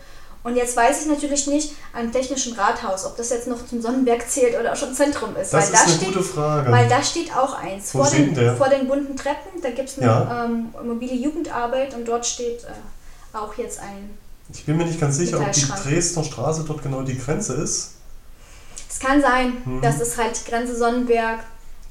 [0.48, 4.28] Und jetzt weiß ich natürlich nicht am Technischen Rathaus, ob das jetzt noch zum Sonnenberg
[4.28, 5.52] zählt oder auch schon Zentrum ist.
[5.52, 6.70] Das weil ist da eine steht, gute Frage.
[6.72, 7.94] Weil da steht auch eins.
[7.94, 8.56] Wo Vor den, der?
[8.56, 10.44] vor den bunten Treppen, da gibt es eine Ja.
[10.46, 14.10] ähm, mobile Jugendarbeit und dort steht äh, auch jetzt ein.
[14.52, 15.60] Ich bin mir nicht ganz sicher, ob die.
[15.66, 17.92] Dresdner Straße dort genau die Grenze ist.
[18.90, 19.82] Es kann sein, Mhm.
[19.82, 21.40] dass es halt die Grenze Sonnenberg.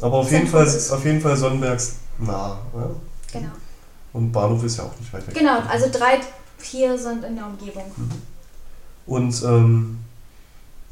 [0.02, 0.92] Aber auf jeden Fall, ist.
[0.92, 2.58] auf jeden Fall Sonnenbergs nah.
[2.76, 2.90] Ja?
[3.34, 3.52] Genau.
[4.14, 5.36] Und Bahnhof ist ja auch nicht weit weg.
[5.36, 6.20] Genau, also drei,
[6.58, 7.84] vier sind in der Umgebung.
[9.08, 10.00] Und ähm,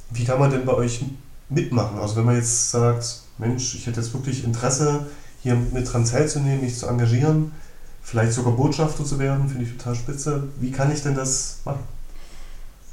[0.10, 1.04] wie kann man denn bei euch
[1.50, 2.00] mitmachen?
[2.00, 5.06] Also wenn man jetzt sagt, Mensch, ich hätte jetzt wirklich Interesse,
[5.44, 7.52] hier mit dran teilzunehmen, mich zu engagieren,
[8.02, 10.44] vielleicht sogar Botschafter zu werden, finde ich total spitze.
[10.60, 11.84] Wie kann ich denn das machen?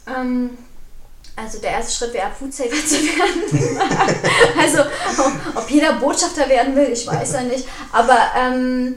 [0.06, 0.50] Ähm,
[1.36, 3.78] also der erste Schritt wäre, Foodsaver zu werden.
[4.58, 4.78] also
[5.54, 7.66] ob jeder Botschafter werden will, ich weiß ja nicht.
[7.92, 8.96] Aber ähm,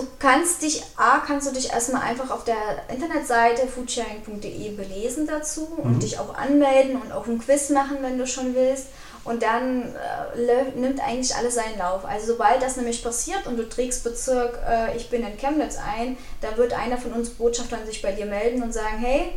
[0.00, 2.56] du kannst dich, A, kannst du dich erstmal einfach auf der
[2.88, 6.00] Internetseite foodsharing.de belesen dazu und Mhm.
[6.00, 8.86] dich auch anmelden und auch ein Quiz machen, wenn du schon willst.
[9.22, 12.06] Und dann äh, nimmt eigentlich alles seinen Lauf.
[12.06, 16.16] Also sobald das nämlich passiert und du trägst Bezirk, äh, ich bin in Chemnitz ein,
[16.40, 19.32] da wird einer von uns Botschaftern sich bei dir melden und sagen, hey,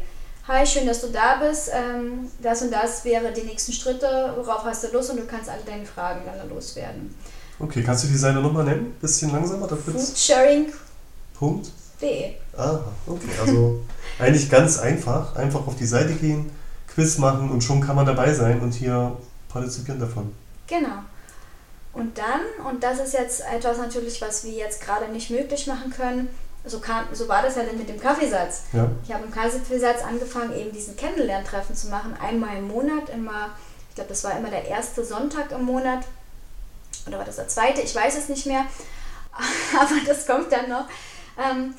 [0.47, 1.69] hi, schön, dass du da bist.
[1.73, 5.49] Ähm, das und das wäre die nächsten Schritte, worauf hast du Lust und du kannst
[5.49, 7.13] alle deine Fragen dann loswerden.
[7.63, 8.93] Okay, kannst du die Seite nochmal nennen?
[8.99, 9.85] Bisschen langsamer, damit
[11.33, 11.71] Punkt.
[12.57, 13.29] Aha, okay.
[13.41, 13.81] Also
[14.19, 15.35] eigentlich ganz einfach.
[15.35, 16.51] Einfach auf die Seite gehen,
[16.93, 19.15] Quiz machen und schon kann man dabei sein und hier
[19.47, 20.33] partizipieren davon.
[20.67, 21.03] Genau.
[21.93, 25.91] Und dann, und das ist jetzt etwas natürlich, was wir jetzt gerade nicht möglich machen
[25.91, 26.27] können,
[26.65, 28.63] so, kam, so war das ja dann mit dem Kaffeesatz.
[28.73, 28.89] Ja.
[29.05, 33.51] Ich habe im Kaffeesatz angefangen, eben diesen Kennenlerntreffen zu machen, einmal im Monat, immer,
[33.89, 36.03] ich glaube, das war immer der erste Sonntag im Monat.
[37.07, 37.81] Oder war das der zweite?
[37.81, 38.65] Ich weiß es nicht mehr.
[39.79, 40.85] Aber das kommt dann noch.
[41.37, 41.73] Ähm,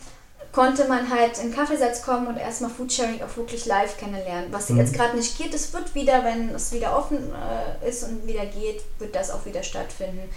[0.52, 4.52] konnte man halt in den Kaffeesatz kommen und erstmal Foodsharing auch wirklich live kennenlernen.
[4.52, 4.78] Was Mhm.
[4.78, 8.46] jetzt gerade nicht geht, es wird wieder, wenn es wieder offen äh, ist und wieder
[8.46, 10.30] geht, wird das auch wieder stattfinden.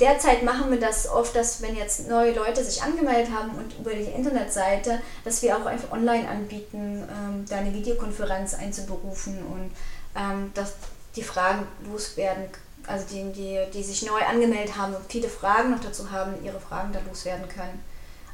[0.00, 3.94] Derzeit machen wir das oft, dass wenn jetzt neue Leute sich angemeldet haben und über
[3.94, 9.70] die Internetseite, dass wir auch einfach online anbieten, ähm, da eine Videokonferenz einzuberufen und
[10.16, 10.74] ähm, dass
[11.14, 12.44] die Fragen loswerden,
[12.86, 16.60] also die, die, die sich neu angemeldet haben und viele Fragen noch dazu haben, ihre
[16.60, 17.82] Fragen da loswerden können.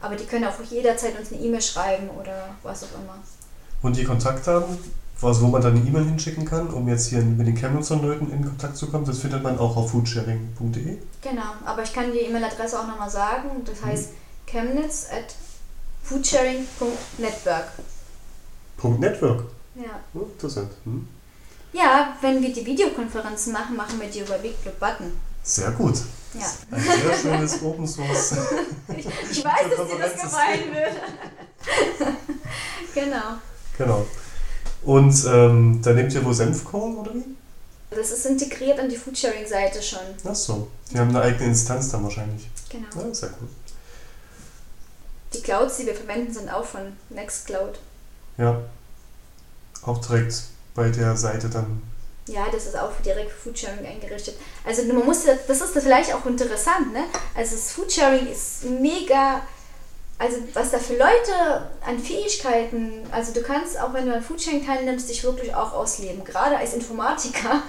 [0.01, 3.19] Aber die können auch jederzeit uns eine E-Mail schreiben oder was auch immer.
[3.83, 4.77] Und die Kontaktdaten,
[5.21, 8.45] was, wo man dann eine E-Mail hinschicken kann, um jetzt hier mit den Chemnitzer-Leuten in
[8.45, 10.99] Kontakt zu kommen, das findet man auch auf foodsharing.de.
[11.23, 13.49] Genau, aber ich kann die E-Mail-Adresse auch nochmal sagen.
[13.65, 14.11] Das heißt
[14.47, 15.35] chemnitz at
[16.03, 17.69] foodsharing.network.
[18.77, 19.45] Punkt Network.
[19.77, 20.01] Ja.
[20.15, 20.73] Ja, interessant.
[20.85, 21.09] Hm.
[21.73, 25.13] Ja, wenn wir die Videokonferenzen machen, machen wir die über Big Blue Button.
[25.43, 25.97] Sehr gut.
[26.35, 26.47] Ja.
[26.71, 28.37] Ein sehr schönes Open Source.
[28.89, 32.15] Ich, ich weiß, dass dir das gefallen würde.
[32.95, 33.37] genau.
[33.77, 34.07] Genau.
[34.85, 37.25] Und ähm, da nehmt ihr wohl Senfkorn oder wie?
[37.91, 40.01] Das ist integriert in die Foodsharing-Seite schon.
[40.25, 40.69] Ach so.
[40.91, 42.49] Die haben eine eigene Instanz dann wahrscheinlich.
[42.71, 42.87] Genau.
[42.97, 43.49] Ja, sehr cool.
[45.35, 47.79] Die Clouds, die wir verwenden, sind auch von Nextcloud.
[48.39, 48.63] Ja.
[49.83, 50.43] Auch direkt
[50.75, 51.83] bei der Seite dann.
[52.29, 54.37] Ja, das ist auch direkt für Foodsharing eingerichtet.
[54.65, 57.05] Also man muss, das das ist vielleicht auch interessant, ne?
[57.35, 59.43] Also das Foodsharing ist mega,
[60.19, 64.65] also was da für Leute an Fähigkeiten, also du kannst auch wenn du an Foodsharing
[64.65, 66.25] teilnimmst, dich wirklich auch ausleben.
[66.25, 67.63] Gerade als Informatiker.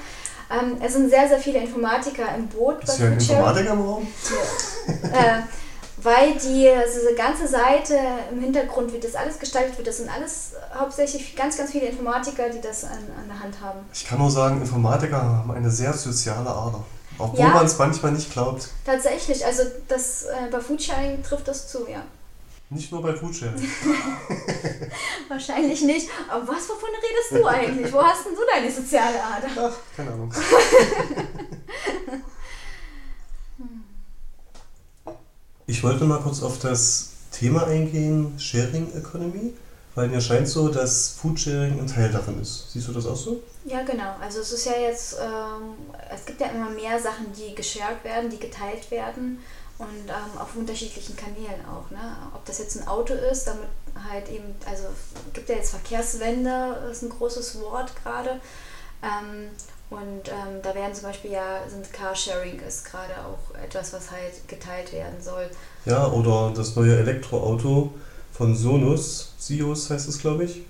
[0.52, 4.08] Ähm, es sind sehr, sehr viele Informatiker im Boot Ist hier ein Informatiker im Raum?
[5.14, 5.42] äh,
[6.04, 7.98] weil die, also diese ganze Seite
[8.32, 12.50] im Hintergrund, wie das alles gestaltet wird, das sind alles hauptsächlich ganz, ganz viele Informatiker,
[12.50, 13.80] die das an, an der Hand haben.
[13.94, 16.84] Ich kann nur sagen, Informatiker haben eine sehr soziale Ader.
[17.20, 17.50] Obwohl Ja.
[17.50, 18.70] man es manchmal nicht glaubt.
[18.86, 22.02] Tatsächlich, also das äh, bei Foodsharing trifft das zu, ja.
[22.70, 23.54] Nicht nur bei Foodsharing.
[25.30, 26.10] Wahrscheinlich nicht.
[26.28, 27.94] Aber was, wovon redest du eigentlich?
[27.94, 29.48] Wo hast denn du deine soziale Ader?
[29.70, 30.34] Ach, keine Ahnung.
[35.66, 39.54] Ich wollte mal kurz auf das Thema eingehen, Sharing Economy,
[39.96, 42.72] weil mir scheint so, dass Foodsharing ein Teil davon ist.
[42.72, 43.42] Siehst du das auch so?
[43.64, 44.16] Ja, genau.
[44.22, 45.76] Also es ist ja jetzt, ähm,
[46.14, 49.40] es gibt ja immer mehr Sachen, die geshared werden, die geteilt werden
[49.78, 51.90] und ähm, auf unterschiedlichen Kanälen auch.
[51.92, 52.18] Ne?
[52.36, 53.70] Ob das jetzt ein Auto ist, damit
[54.10, 54.84] halt eben, also
[55.32, 58.42] gibt ja jetzt Verkehrswende, ist ein großes Wort gerade.
[59.02, 59.50] Ähm,
[59.94, 64.48] und ähm, da werden zum Beispiel ja, sind Carsharing ist gerade auch etwas, was halt
[64.48, 65.50] geteilt werden soll.
[65.86, 67.94] Ja, oder das neue Elektroauto
[68.32, 70.62] von Sonus, Sios heißt es, glaube ich.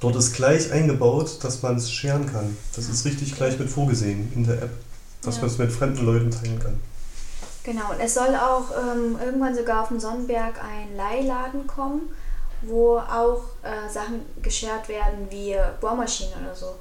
[0.00, 2.56] Dort ist gleich eingebaut, dass man es scheren kann.
[2.76, 4.70] Das ist richtig gleich mit vorgesehen in der App,
[5.22, 5.42] dass Ja.
[5.42, 6.80] man es mit fremden Leuten teilen kann.
[7.62, 12.10] Genau, und es soll auch ähm, irgendwann sogar auf dem Sonnenberg ein Leihladen kommen,
[12.60, 16.74] wo auch äh, Sachen geshared werden wie Bohrmaschinen oder so.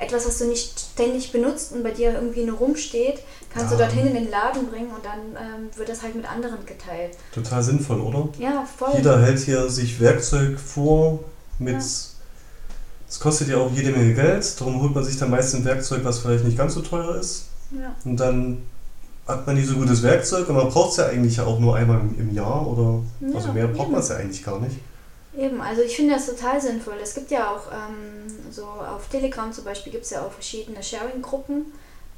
[0.00, 3.20] Etwas, was du nicht ständig benutzt und bei dir irgendwie nur rumsteht,
[3.52, 3.76] kannst ja.
[3.76, 7.18] du dorthin in den Laden bringen und dann ähm, wird das halt mit anderen geteilt.
[7.34, 8.28] Total sinnvoll, oder?
[8.38, 8.94] Ja, voll.
[8.96, 11.20] Jeder hält hier sich Werkzeug vor
[11.58, 11.74] mit.
[11.74, 11.78] Ja.
[11.78, 16.04] Es kostet ja auch jede Menge Geld, darum holt man sich dann meistens ein Werkzeug,
[16.04, 17.46] was vielleicht nicht ganz so teuer ist.
[17.72, 17.94] Ja.
[18.04, 18.62] Und dann
[19.26, 22.00] hat man nicht so gutes Werkzeug und man braucht es ja eigentlich auch nur einmal
[22.18, 24.76] im Jahr oder ja, also mehr braucht man es ja eigentlich gar nicht.
[25.36, 26.96] Eben, also ich finde das total sinnvoll.
[27.02, 30.82] Es gibt ja auch ähm, so auf Telegram zum Beispiel gibt es ja auch verschiedene
[30.82, 31.66] Sharing-Gruppen,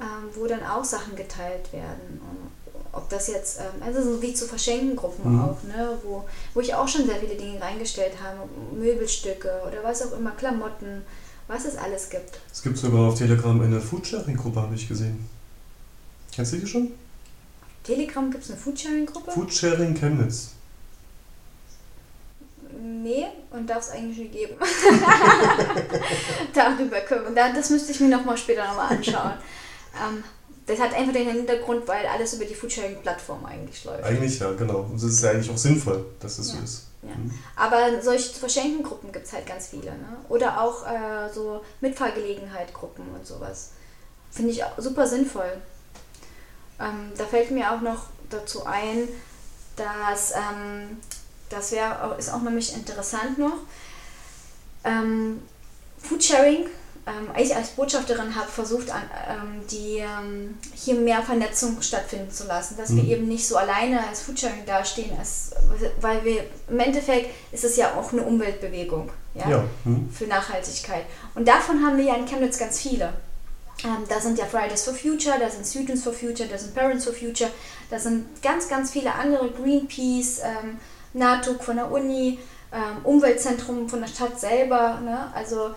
[0.00, 2.20] ähm, wo dann auch Sachen geteilt werden.
[2.20, 5.40] Und ob das jetzt, ähm, also so wie zu verschenken Gruppen mhm.
[5.40, 10.02] auch, ne, wo, wo ich auch schon sehr viele Dinge reingestellt habe, Möbelstücke oder was
[10.06, 11.02] auch immer, Klamotten,
[11.48, 12.40] was es alles gibt.
[12.50, 15.28] Es gibt sogar auf Telegram eine Foodsharing-Gruppe, habe ich gesehen.
[16.34, 16.92] Kennst du die schon?
[17.84, 19.32] Telegram gibt es eine Foodsharing-Gruppe?
[19.32, 20.52] Foodsharing Chemnitz.
[22.80, 24.54] Nee, und darf es eigentlich nicht geben.
[26.54, 29.32] Darüber können wir, das müsste ich mir nochmal später nochmal anschauen.
[30.02, 30.24] ähm,
[30.66, 34.04] das hat einfach den Hintergrund, weil alles über die Foodsharing-Plattform eigentlich läuft.
[34.04, 34.86] Eigentlich ja, genau.
[34.90, 36.58] Und es ist ja eigentlich auch sinnvoll, dass das ja.
[36.58, 36.86] so ist.
[37.02, 37.14] Ja.
[37.16, 37.32] Mhm.
[37.56, 39.90] Aber solche Verschenkengruppen gibt es halt ganz viele.
[39.90, 40.16] Ne?
[40.28, 43.72] Oder auch äh, so Mitfahrgelegenheit-Gruppen und sowas.
[44.30, 45.52] Finde ich super sinnvoll.
[46.80, 49.08] Ähm, da fällt mir auch noch dazu ein,
[49.76, 50.98] dass ähm,
[51.52, 53.58] das wär, ist auch nämlich interessant noch.
[54.84, 55.42] Ähm,
[55.98, 56.66] Foodsharing,
[57.06, 62.46] ähm, ich als Botschafterin habe versucht, an, ähm, die, ähm, hier mehr Vernetzung stattfinden zu
[62.46, 62.96] lassen, dass mhm.
[62.96, 65.52] wir eben nicht so alleine als Foodsharing dastehen, als,
[66.00, 69.64] weil wir im Endeffekt ist es ja auch eine Umweltbewegung ja, ja.
[69.84, 70.10] Mhm.
[70.12, 71.04] für Nachhaltigkeit.
[71.34, 73.12] Und davon haben wir ja in Chemnitz ganz viele.
[73.84, 77.04] Ähm, da sind ja Fridays for Future, da sind Students for Future, da sind Parents
[77.04, 77.50] for Future,
[77.90, 80.78] da sind ganz, ganz viele andere, Greenpeace, ähm,
[81.14, 82.38] NATUC von der Uni,
[82.72, 85.00] ähm, Umweltzentrum von der Stadt selber.
[85.04, 85.30] Ne?
[85.34, 85.70] Also,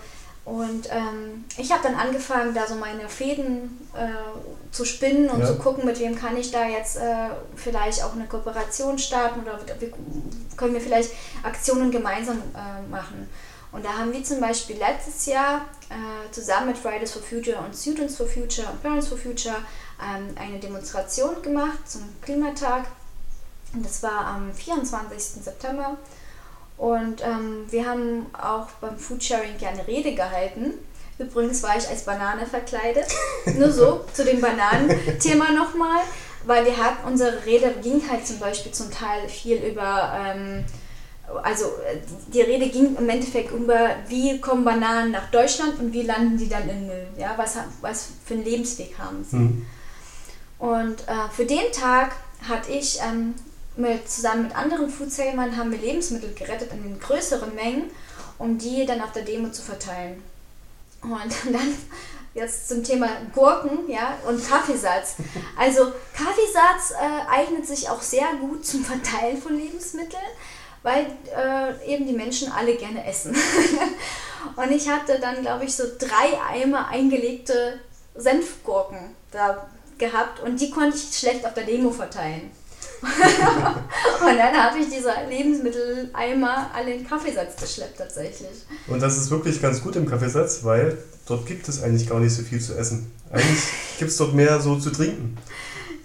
[0.46, 5.48] und ähm, ich habe dann angefangen, da so meine Fäden äh, zu spinnen und ja.
[5.48, 9.60] zu gucken, mit wem kann ich da jetzt äh, vielleicht auch eine Kooperation starten oder
[10.56, 11.12] können wir vielleicht
[11.44, 13.28] Aktionen gemeinsam äh, machen.
[13.72, 17.76] Und da haben wir zum Beispiel letztes Jahr äh, zusammen mit Fridays for Future und
[17.76, 19.58] Students for Future und Parents for Future
[20.02, 22.86] ähm, eine Demonstration gemacht zum Klimatag.
[23.84, 25.44] Das war am 24.
[25.44, 25.98] September.
[26.78, 30.74] Und ähm, wir haben auch beim Foodsharing ja eine Rede gehalten.
[31.18, 33.08] Übrigens war ich als Banane verkleidet.
[33.58, 36.02] Nur so, zu dem Bananenthema nochmal.
[36.46, 40.66] Weil wir hatten, unsere Rede ging halt zum Beispiel zum Teil viel über ähm,
[41.44, 41.66] also
[42.34, 46.50] die Rede ging im Endeffekt über, wie kommen Bananen nach Deutschland und wie landen die
[46.50, 47.08] dann in Müll.
[47.18, 49.38] Ja, was, was für einen Lebensweg haben sie.
[49.38, 49.66] Mhm.
[50.60, 52.16] Und äh, für den Tag
[52.48, 53.34] hatte ich ähm,
[53.78, 57.92] mit, zusammen mit anderen Foodsailern haben wir Lebensmittel gerettet in größeren Mengen,
[58.38, 60.22] um die dann auf der Demo zu verteilen.
[61.02, 61.14] Und
[61.54, 61.76] dann
[62.34, 65.16] jetzt zum Thema Gurken ja, und Kaffeesatz.
[65.58, 70.24] Also Kaffeesatz äh, eignet sich auch sehr gut zum Verteilen von Lebensmitteln
[70.86, 73.36] weil äh, eben die Menschen alle gerne essen.
[74.56, 77.80] und ich hatte dann, glaube ich, so drei Eimer eingelegte
[78.14, 79.00] Senfgurken
[79.32, 79.68] da
[79.98, 82.52] gehabt und die konnte ich schlecht auf der Demo verteilen.
[83.02, 88.66] und dann habe ich diese Lebensmitteleimer alle in den Kaffeesatz geschleppt tatsächlich.
[88.88, 92.34] Und das ist wirklich ganz gut im Kaffeesatz, weil dort gibt es eigentlich gar nicht
[92.34, 93.12] so viel zu essen.
[93.32, 93.64] Eigentlich
[94.00, 95.38] gibt es dort mehr so zu trinken.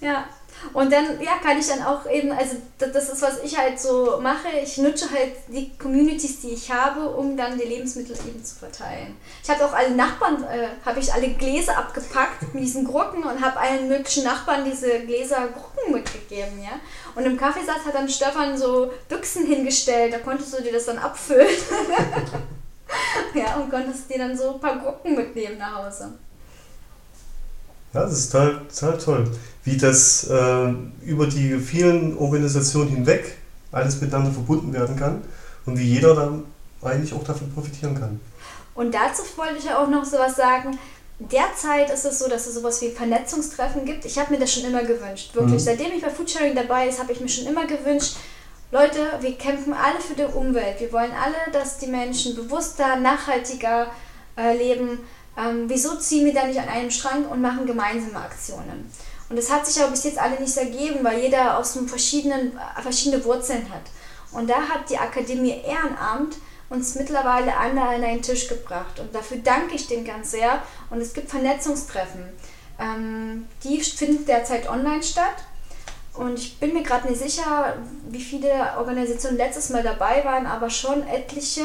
[0.00, 0.26] Ja,
[0.72, 4.20] und dann, ja, kann ich dann auch eben, also das ist, was ich halt so
[4.20, 4.48] mache.
[4.62, 9.16] Ich nutze halt die Communities, die ich habe, um dann die Lebensmittel eben zu verteilen.
[9.42, 13.40] Ich habe auch alle Nachbarn, äh, habe ich alle Gläser abgepackt mit diesen Gurken und
[13.40, 16.78] habe allen möglichen Nachbarn diese Gläser Gurken mitgegeben, ja.
[17.14, 20.98] Und im Kaffeesatz hat dann Stefan so Büchsen hingestellt, da konntest du dir das dann
[20.98, 21.48] abfüllen.
[23.34, 26.12] ja, und konntest dir dann so ein paar Gurken mitnehmen nach Hause.
[27.92, 29.30] Ja, das ist total, total toll,
[29.64, 30.72] wie das äh,
[31.04, 33.36] über die vielen Organisationen hinweg
[33.72, 35.22] alles miteinander verbunden werden kann
[35.66, 36.44] und wie jeder dann
[36.82, 38.20] eigentlich auch davon profitieren kann.
[38.74, 40.78] Und dazu wollte ich ja auch noch sowas sagen.
[41.18, 44.06] Derzeit ist es so, dass es sowas wie Vernetzungstreffen gibt.
[44.06, 45.34] Ich habe mir das schon immer gewünscht.
[45.34, 45.54] Wirklich.
[45.54, 45.58] Mhm.
[45.58, 48.16] Seitdem ich bei Foodsharing dabei ist, habe ich mir schon immer gewünscht,
[48.72, 50.78] Leute, wir kämpfen alle für die Umwelt.
[50.78, 53.88] Wir wollen alle, dass die Menschen bewusster, nachhaltiger
[54.38, 55.00] äh, leben
[55.36, 58.90] ähm, wieso ziehen wir da nicht an einem Strang und machen gemeinsame Aktionen?
[59.28, 63.24] Und das hat sich aber bis jetzt alle nicht ergeben, weil jeder aus verschiedenen, verschiedene
[63.24, 63.82] Wurzeln hat.
[64.32, 66.36] Und da hat die Akademie Ehrenamt
[66.68, 68.98] uns mittlerweile alle an einen Tisch gebracht.
[68.98, 70.62] Und dafür danke ich denen ganz sehr.
[70.90, 72.24] Und es gibt Vernetzungstreffen.
[72.78, 75.44] Ähm, die finden derzeit online statt.
[76.14, 77.76] Und ich bin mir gerade nicht sicher,
[78.08, 81.62] wie viele Organisationen letztes Mal dabei waren, aber schon etliche.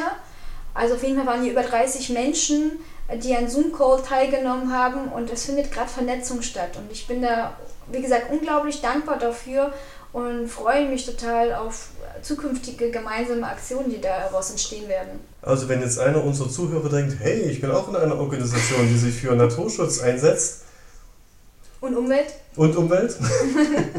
[0.73, 2.79] Also auf jeden Fall waren hier über 30 Menschen,
[3.13, 6.77] die an Zoom-Call teilgenommen haben und es findet gerade Vernetzung statt.
[6.77, 7.55] Und ich bin da,
[7.91, 9.71] wie gesagt, unglaublich dankbar dafür
[10.11, 11.89] und freue mich total auf
[12.21, 15.19] zukünftige gemeinsame Aktionen, die daraus entstehen werden.
[15.41, 18.97] Also wenn jetzt einer unserer Zuhörer denkt, hey, ich bin auch in einer Organisation, die
[18.97, 20.63] sich für Naturschutz einsetzt.
[21.81, 22.33] Und Umwelt.
[22.55, 23.15] Und Umwelt.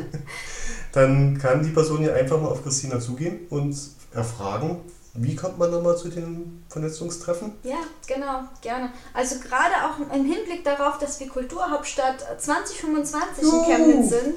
[0.92, 3.76] dann kann die Person ja einfach mal auf Christina zugehen und
[4.14, 4.80] erfragen,
[5.18, 7.52] wie kommt man nochmal zu den Vernetzungstreffen?
[7.62, 8.92] Ja, genau, gerne.
[9.14, 13.56] Also gerade auch im Hinblick darauf, dass wir Kulturhauptstadt 2025 uh.
[13.56, 14.34] in Chemnitz sind.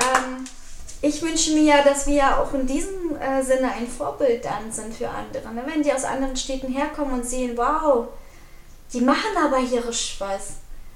[0.00, 0.44] Ähm,
[1.02, 4.94] ich wünsche mir ja, dass wir auch in diesem äh, Sinne ein Vorbild dann sind
[4.94, 5.52] für andere.
[5.54, 5.62] Ne?
[5.66, 8.08] Wenn die aus anderen Städten herkommen und sehen, wow,
[8.92, 10.52] die machen aber hier was.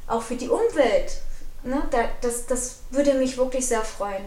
[0.07, 1.23] Auch für die Umwelt.
[1.63, 1.83] Ne?
[2.21, 4.25] das, das würde mich wirklich sehr freuen.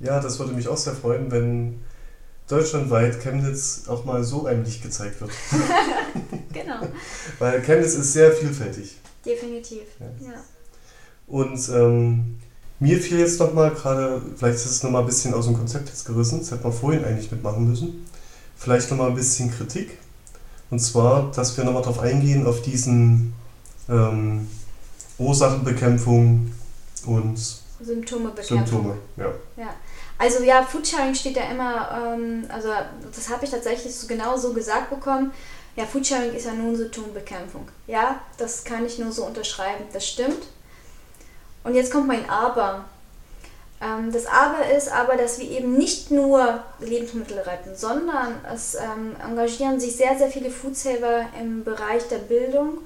[0.00, 1.82] Ja, das würde mich auch sehr freuen, wenn
[2.52, 5.30] deutschlandweit Chemnitz auch mal so ein Licht gezeigt wird.
[6.52, 6.80] genau.
[7.38, 8.96] Weil Chemnitz ist sehr vielfältig.
[9.24, 10.28] Definitiv, ja.
[10.28, 10.34] ja.
[11.26, 12.38] Und ähm,
[12.78, 16.04] mir fiel jetzt nochmal gerade, vielleicht ist es nochmal ein bisschen aus dem Konzept jetzt
[16.04, 18.06] gerissen, das hätte man vorhin eigentlich mitmachen müssen.
[18.56, 19.98] Vielleicht nochmal ein bisschen Kritik.
[20.70, 23.32] Und zwar, dass wir nochmal darauf eingehen, auf diesen
[23.88, 24.48] ähm,
[25.18, 26.52] Ursachenbekämpfung
[27.06, 27.38] und
[27.80, 28.58] Symptomebekämpfung.
[28.58, 29.32] Symptome, ja.
[29.56, 29.74] ja.
[30.22, 32.68] Also ja, Foodsharing steht ja immer, ähm, also
[33.12, 35.32] das habe ich tatsächlich so genau so gesagt bekommen.
[35.74, 37.66] Ja, Foodsharing ist ja nun Symptombekämpfung.
[37.88, 40.44] Ja, das kann ich nur so unterschreiben, das stimmt.
[41.64, 42.84] Und jetzt kommt mein Aber.
[43.80, 49.16] Ähm, das Aber ist aber, dass wir eben nicht nur Lebensmittel retten, sondern es ähm,
[49.28, 52.78] engagieren sich sehr, sehr viele Foodsaver im Bereich der Bildung.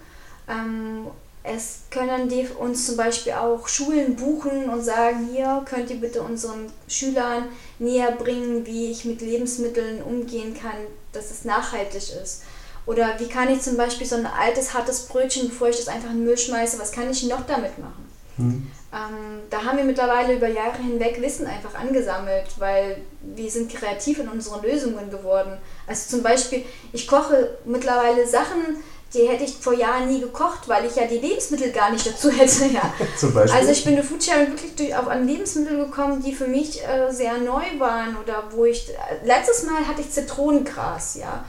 [1.46, 6.22] Es können die uns zum Beispiel auch Schulen buchen und sagen, hier könnt ihr bitte
[6.22, 7.44] unseren Schülern
[7.78, 10.76] näher bringen, wie ich mit Lebensmitteln umgehen kann,
[11.12, 12.42] dass es nachhaltig ist.
[12.86, 16.10] Oder wie kann ich zum Beispiel so ein altes, hartes Brötchen, bevor ich das einfach
[16.10, 18.06] in den Müll schmeiße, was kann ich noch damit machen?
[18.36, 18.70] Mhm.
[18.92, 24.20] Ähm, da haben wir mittlerweile über Jahre hinweg Wissen einfach angesammelt, weil wir sind kreativ
[24.20, 25.58] in unseren Lösungen geworden.
[25.86, 28.76] Also zum Beispiel, ich koche mittlerweile Sachen,
[29.14, 32.30] die hätte ich vor Jahren nie gekocht, weil ich ja die Lebensmittel gar nicht dazu
[32.30, 32.66] hätte.
[32.66, 32.92] Ja.
[33.18, 33.58] Zum Beispiel?
[33.58, 37.10] Also ich bin durch Foodsharing wirklich durch, auf an Lebensmittel gekommen, die für mich äh,
[37.10, 41.44] sehr neu waren oder wo ich, äh, letztes Mal hatte ich Zitronengras, ja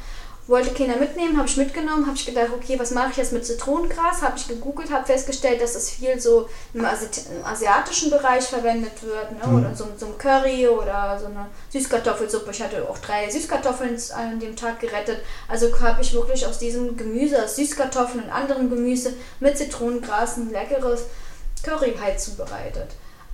[0.48, 3.46] wollte Kinder mitnehmen, habe ich mitgenommen, habe ich gedacht, okay, was mache ich jetzt mit
[3.46, 4.22] Zitronengras?
[4.22, 9.04] Habe ich gegoogelt, habe festgestellt, dass das viel so im, Asi im asiatischen Bereich verwendet
[9.04, 9.46] wird, ne?
[9.46, 9.60] Mhm.
[9.60, 12.52] oder so, so ein Curry oder so eine Süßkartoffelsuppe.
[12.52, 15.22] Ich hatte auch drei Süßkartoffeln an dem Tag gerettet.
[15.48, 20.50] Also habe ich wirklich aus diesem Gemüse, aus Süßkartoffeln und anderem Gemüse mit Zitronengras ein
[20.50, 21.06] leckeres
[21.64, 22.88] Curry halt zubereitet.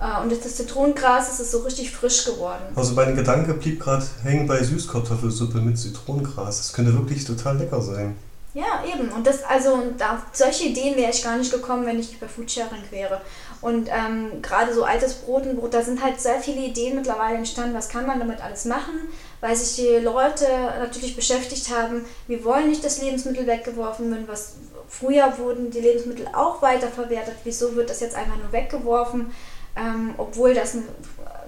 [0.04, 2.62] Ah, und das Zitronengras ist es so richtig frisch geworden.
[2.76, 6.58] Also mein Gedanke blieb gerade hängen bei Süßkartoffelsuppe mit Zitronengras.
[6.58, 8.14] Das könnte wirklich total lecker sein.
[8.52, 9.08] Ja, eben.
[9.08, 12.28] Und das, also, und auf solche Ideen wäre ich gar nicht gekommen, wenn ich bei
[12.28, 13.22] Foodsharing wäre.
[13.62, 17.38] Und ähm, gerade so altes Brot und Brot, da sind halt sehr viele Ideen mittlerweile
[17.38, 19.08] entstanden, was kann man damit alles machen,
[19.40, 20.46] weil sich die Leute
[20.80, 26.28] natürlich beschäftigt haben, wir wollen nicht, dass Lebensmittel weggeworfen werden, was früher wurden die Lebensmittel
[26.34, 29.32] auch weiterverwertet, wieso wird das jetzt einfach nur weggeworfen?
[29.76, 30.76] Ähm, obwohl das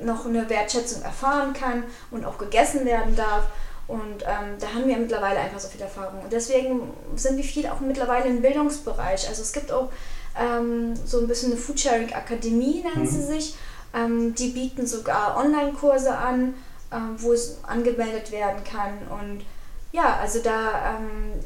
[0.01, 3.45] noch eine Wertschätzung erfahren kann und auch gegessen werden darf.
[3.89, 6.21] Und ähm, da haben wir mittlerweile einfach so viel Erfahrung.
[6.25, 9.29] Und deswegen sind wir viel auch mittlerweile im Bildungsbereich.
[9.29, 9.91] Also es gibt auch
[10.39, 13.07] ähm, so ein bisschen eine Foodsharing-Akademie, nennt mhm.
[13.07, 13.55] sie sich.
[13.95, 16.55] Ähm, die bieten sogar Online-Kurse an,
[16.93, 18.99] ähm, wo es angemeldet werden kann.
[19.09, 19.45] Und
[19.93, 21.41] ja, also da ähm,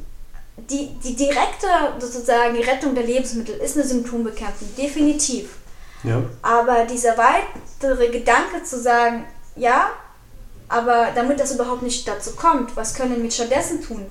[0.57, 1.67] die, die direkte
[1.99, 5.57] sozusagen Rettung der Lebensmittel ist eine Symptombekämpfung, definitiv.
[6.03, 6.23] Ja.
[6.41, 9.25] Aber dieser weitere Gedanke zu sagen,
[9.55, 9.89] ja,
[10.67, 14.05] aber damit das überhaupt nicht dazu kommt, was können wir stattdessen tun?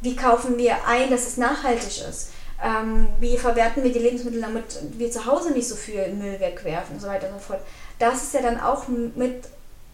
[0.00, 2.30] Wie kaufen wir ein, dass es nachhaltig ist?
[2.62, 6.96] Ähm, wie verwerten wir die Lebensmittel, damit wir zu Hause nicht so viel Müll wegwerfen
[6.96, 7.60] und so weiter und so fort.
[7.98, 9.44] Das ist ja dann auch mit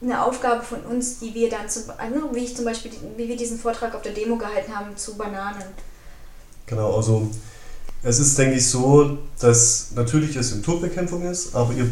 [0.03, 3.37] eine Aufgabe von uns, die wir dann, zu, also wie ich zum Beispiel, wie wir
[3.37, 5.65] diesen Vortrag auf der Demo gehalten haben zu Bananen.
[6.67, 7.29] Genau, also
[8.03, 11.91] es ist, denke ich, so, dass natürlich es Symptombekämpfung ist, aber ihr,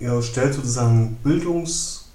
[0.00, 2.06] ihr stellt sozusagen Bildungs,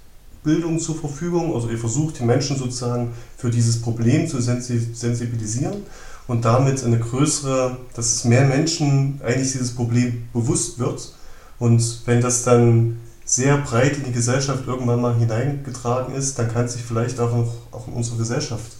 [0.42, 5.84] Bildung zur Verfügung, also ihr versucht die Menschen sozusagen für dieses Problem zu sensibilisieren
[6.28, 11.14] und damit eine größere, dass es mehr Menschen eigentlich dieses Problem bewusst wird.
[11.58, 16.68] Und wenn das dann sehr breit in die Gesellschaft irgendwann mal hineingetragen ist, dann kann
[16.68, 18.72] sich vielleicht auch, noch, auch in unserer Gesellschaft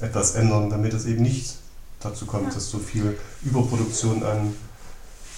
[0.00, 1.56] etwas ändern, damit es eben nicht
[2.00, 4.54] dazu kommt, dass so viel Überproduktion an,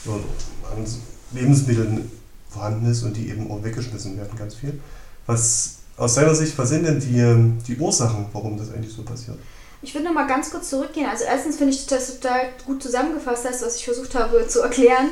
[0.07, 0.87] an
[1.33, 2.11] Lebensmitteln
[2.49, 4.79] vorhanden ist und die eben auch weggeschmissen werden, ganz viel.
[5.27, 9.39] Was aus deiner Sicht, was sind denn die, die Ursachen, warum das eigentlich so passiert?
[9.83, 11.07] Ich würde noch mal ganz kurz zurückgehen.
[11.09, 15.09] Also erstens finde ich das total gut zusammengefasst, hast, was ich versucht habe zu erklären.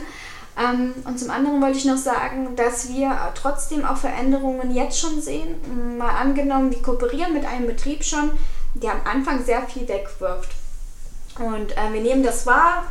[0.58, 5.22] Ähm, und zum anderen wollte ich noch sagen, dass wir trotzdem auch Veränderungen jetzt schon
[5.22, 5.54] sehen.
[5.96, 8.32] Mal angenommen, wir kooperieren mit einem Betrieb schon,
[8.74, 10.50] der am Anfang sehr viel wegwirft.
[11.38, 12.84] Und äh, wir nehmen das wahr,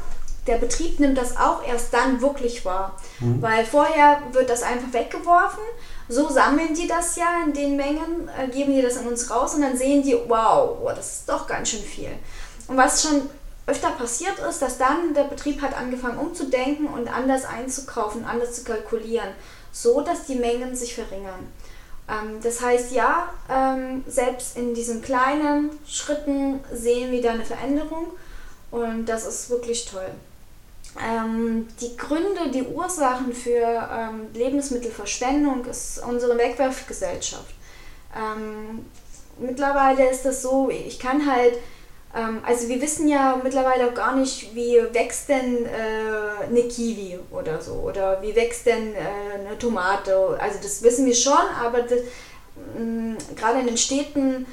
[0.48, 2.96] der Betrieb nimmt das auch erst dann wirklich wahr.
[3.20, 3.42] Mhm.
[3.42, 5.64] Weil vorher wird das einfach weggeworfen.
[6.10, 9.56] So sammeln die das ja in den Mengen, äh, geben die das in uns raus
[9.56, 12.12] und dann sehen die, wow, oh, das ist doch ganz schön viel.
[12.68, 13.30] Und was schon
[13.66, 18.64] öfter passiert ist, dass dann der Betrieb hat angefangen umzudenken und anders einzukaufen, anders zu
[18.64, 19.30] kalkulieren,
[19.74, 21.52] so dass die Mengen sich verringern.
[22.10, 28.08] Ähm, das heißt, ja, ähm, selbst in diesen kleinen Schritten sehen wir da eine Veränderung
[28.72, 30.10] und das ist wirklich toll.
[31.00, 37.54] Ähm, die Gründe, die Ursachen für ähm, Lebensmittelverschwendung ist unsere Wegwerfgesellschaft.
[38.16, 38.86] Ähm,
[39.38, 41.54] mittlerweile ist das so, ich kann halt,
[42.16, 47.20] ähm, also wir wissen ja mittlerweile auch gar nicht, wie wächst denn äh, eine Kiwi
[47.32, 50.38] oder so, oder wie wächst denn äh, eine Tomate.
[50.40, 51.84] Also das wissen wir schon, aber
[53.36, 54.48] gerade in den Städten,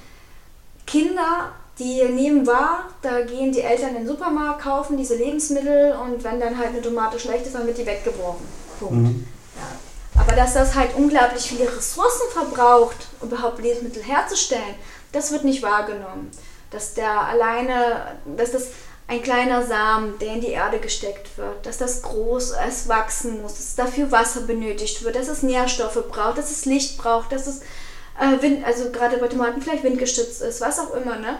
[0.86, 6.22] Kinder die nehmen wahr, da gehen die Eltern in den Supermarkt, kaufen diese Lebensmittel und
[6.22, 8.46] wenn dann halt eine Tomate schlecht ist, dann wird die weggeworfen.
[8.78, 8.94] Punkt.
[8.94, 9.26] Mhm.
[9.56, 10.20] Ja.
[10.20, 14.76] Aber dass das halt unglaublich viele Ressourcen verbraucht, überhaupt Lebensmittel herzustellen,
[15.12, 16.30] das wird nicht wahrgenommen.
[16.70, 18.68] Dass der alleine, dass das
[19.06, 23.54] ein kleiner Samen, der in die Erde gesteckt wird, dass das groß es wachsen muss,
[23.54, 27.60] dass dafür Wasser benötigt wird, dass es Nährstoffe braucht, dass es Licht braucht, dass es
[28.18, 31.38] äh, Wind, also gerade bei Tomaten vielleicht windgestützt ist, was auch immer, ne?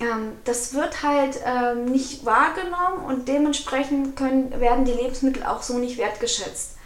[0.00, 5.78] Ähm, das wird halt ähm, nicht wahrgenommen und dementsprechend können, werden die Lebensmittel auch so
[5.78, 6.76] nicht wertgeschätzt.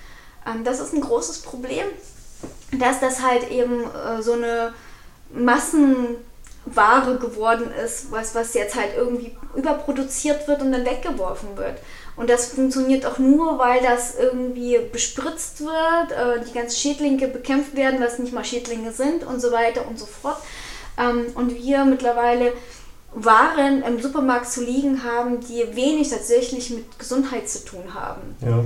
[0.47, 1.87] Ähm, das ist ein großes Problem,
[2.73, 4.73] dass das halt eben äh, so eine
[5.31, 11.79] Massenware geworden ist, was, was jetzt halt irgendwie überproduziert wird und dann weggeworfen wird.
[12.17, 17.77] Und das funktioniert auch nur, weil das irgendwie bespritzt wird, äh, die ganzen Schädlinge bekämpft
[17.77, 20.39] werden, was nicht mal Schädlinge sind und so weiter und so fort.
[20.99, 22.53] Ähm, und wir mittlerweile
[23.15, 28.37] waren im Supermarkt zu liegen haben, die wenig tatsächlich mit Gesundheit zu tun haben.
[28.41, 28.65] Ja.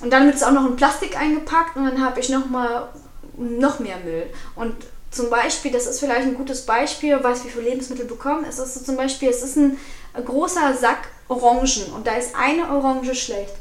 [0.00, 2.88] Und dann wird es auch noch in Plastik eingepackt und dann habe ich noch mal
[3.36, 4.26] noch mehr Müll.
[4.56, 4.74] Und
[5.10, 8.44] zum Beispiel, das ist vielleicht ein gutes Beispiel, was wir für Lebensmittel bekommen.
[8.48, 9.78] Es ist so zum Beispiel, es ist ein
[10.14, 13.54] großer Sack Orangen und da ist eine Orange schlecht.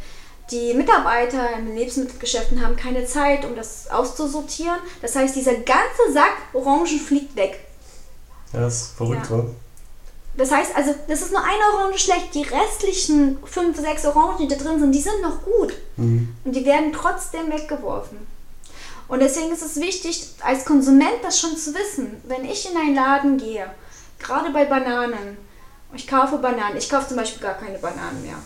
[0.50, 4.80] Die Mitarbeiter in den Lebensmittelgeschäften haben keine Zeit, um das auszusortieren.
[5.02, 7.60] Das heißt, dieser ganze Sack Orangen fliegt weg.
[8.54, 9.44] Ja, das ist verrückt, ja.
[10.36, 12.34] Das heißt, also, das ist nur eine Orange schlecht.
[12.34, 15.74] Die restlichen fünf, sechs Orangen, die da drin sind, die sind noch gut.
[15.98, 16.34] Mhm.
[16.46, 18.18] Und die werden trotzdem weggeworfen.
[19.10, 22.22] Und deswegen ist es wichtig, als Konsument das schon zu wissen.
[22.24, 23.66] Wenn ich in einen Laden gehe,
[24.20, 25.38] gerade bei Bananen,
[25.94, 28.38] ich kaufe Bananen, ich kaufe zum Beispiel gar keine Bananen mehr,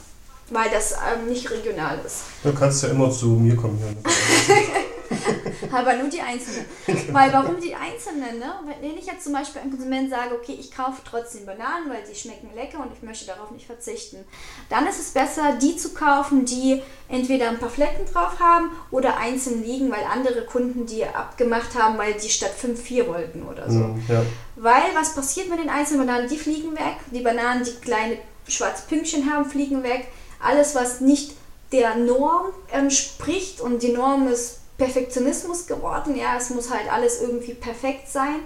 [0.49, 2.23] weil das ähm, nicht regional ist.
[2.43, 4.55] Du kannst ja immer zu mir kommen hier.
[5.71, 6.65] aber nur die Einzelnen.
[7.11, 8.39] Weil warum die Einzelnen?
[8.39, 8.53] Ne?
[8.81, 12.15] Wenn ich jetzt zum Beispiel ein Konsument sage, okay, ich kaufe trotzdem Bananen, weil sie
[12.15, 14.25] schmecken lecker und ich möchte darauf nicht verzichten,
[14.69, 19.17] dann ist es besser, die zu kaufen, die entweder ein paar Flecken drauf haben oder
[19.17, 23.69] einzeln liegen, weil andere Kunden die abgemacht haben, weil die statt 5 4 wollten oder
[23.69, 23.79] so.
[23.79, 24.21] Mhm, ja.
[24.55, 26.29] Weil was passiert mit den einzelnen Bananen?
[26.29, 26.97] Die fliegen weg.
[27.11, 30.07] Die Bananen, die kleine schwarze Pünktchen haben, fliegen weg.
[30.39, 31.35] Alles, was nicht
[31.71, 37.53] der Norm entspricht und die Norm ist Perfektionismus geworden, ja, es muss halt alles irgendwie
[37.53, 38.39] perfekt sein,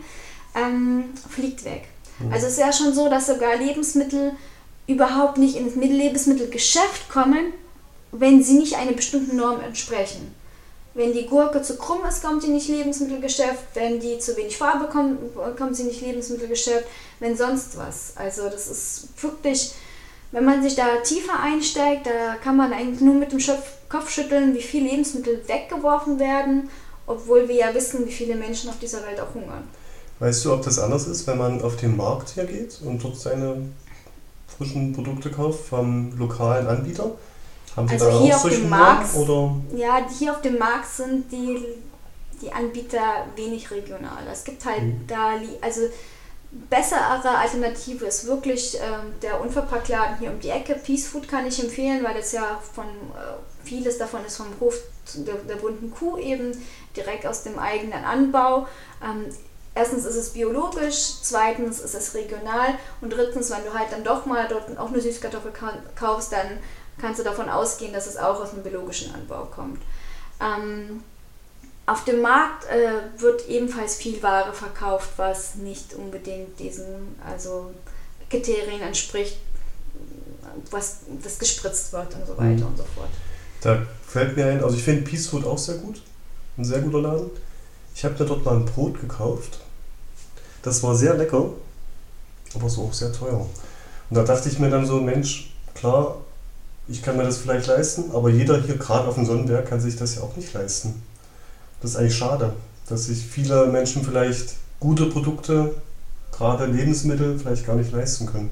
[0.56, 1.86] ähm, fliegt weg.
[2.20, 2.34] Mhm.
[2.34, 4.34] Also es ist ja schon so, dass sogar Lebensmittel
[4.88, 7.54] überhaupt nicht ins Lebensmittelgeschäft kommen,
[8.12, 10.34] wenn sie nicht einer bestimmten Norm entsprechen.
[10.96, 13.64] Wenn die Gurke zu krumm ist, kommt sie nicht Lebensmittelgeschäft.
[13.76, 15.20] Wenn die zu wenig Farbe kommt,
[15.56, 16.86] kommt sie nicht Lebensmittelgeschäft.
[17.20, 18.14] Wenn sonst was.
[18.18, 19.74] Also das ist wirklich
[20.32, 23.64] wenn man sich da tiefer einsteigt, da kann man eigentlich nur mit dem Kopf
[24.10, 26.70] schütteln, wie viele Lebensmittel weggeworfen werden,
[27.08, 29.68] obwohl wir ja wissen, wie viele Menschen auf dieser Welt auch hungern.
[30.20, 33.18] Weißt du, ob das anders ist, wenn man auf den Markt hier geht und dort
[33.18, 33.70] seine
[34.48, 37.12] frischen Produkte kauft vom lokalen Anbieter?
[37.76, 39.56] Haben Sie also da hier auch auf dem Markt, oder?
[39.76, 41.58] Ja, hier auf dem Markt sind die,
[42.42, 44.24] die Anbieter wenig regional.
[44.32, 45.08] Es gibt halt mhm.
[45.08, 45.82] da, also
[46.52, 48.82] bessere Alternative ist wirklich äh,
[49.22, 50.76] der Unverpacktladen hier um die Ecke.
[50.76, 54.76] Peace Food kann ich empfehlen, weil das ja von äh, vieles davon ist vom Hof
[55.16, 56.52] der, der bunten Kuh eben
[56.96, 58.68] direkt aus dem eigenen Anbau.
[59.04, 59.26] Ähm,
[59.76, 64.26] erstens ist es biologisch, zweitens ist es regional und drittens, wenn du halt dann doch
[64.26, 65.54] mal dort auch eine Süßkartoffel
[65.96, 66.60] kaufst, dann
[67.00, 69.82] kannst du davon ausgehen, dass es auch aus einem biologischen Anbau kommt.
[70.42, 71.04] Ähm,
[71.86, 77.74] auf dem Markt äh, wird ebenfalls viel Ware verkauft, was nicht unbedingt diesen also
[78.30, 79.40] Kriterien entspricht,
[80.70, 82.68] was das gespritzt wird und so weiter mhm.
[82.68, 83.10] und so fort.
[83.62, 86.02] Da fällt mir ein, also ich finde Peace Food auch sehr gut,
[86.58, 87.30] ein sehr guter Laden.
[87.96, 89.60] Ich habe mir dort mal ein Brot gekauft.
[90.64, 91.50] Das war sehr lecker,
[92.56, 93.40] aber so auch sehr teuer.
[94.10, 96.18] Und da dachte ich mir dann so, Mensch, klar,
[96.88, 99.96] ich kann mir das vielleicht leisten, aber jeder hier gerade auf dem Sonnenberg kann sich
[99.96, 101.04] das ja auch nicht leisten.
[101.82, 102.54] Das ist eigentlich schade,
[102.88, 105.76] dass sich viele Menschen vielleicht gute Produkte,
[106.32, 108.50] gerade Lebensmittel, vielleicht gar nicht leisten können.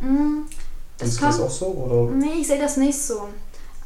[0.00, 0.42] Mm,
[1.02, 1.66] ist das auch so?
[1.66, 2.14] Oder?
[2.14, 3.28] Nee, ich sehe das nicht so.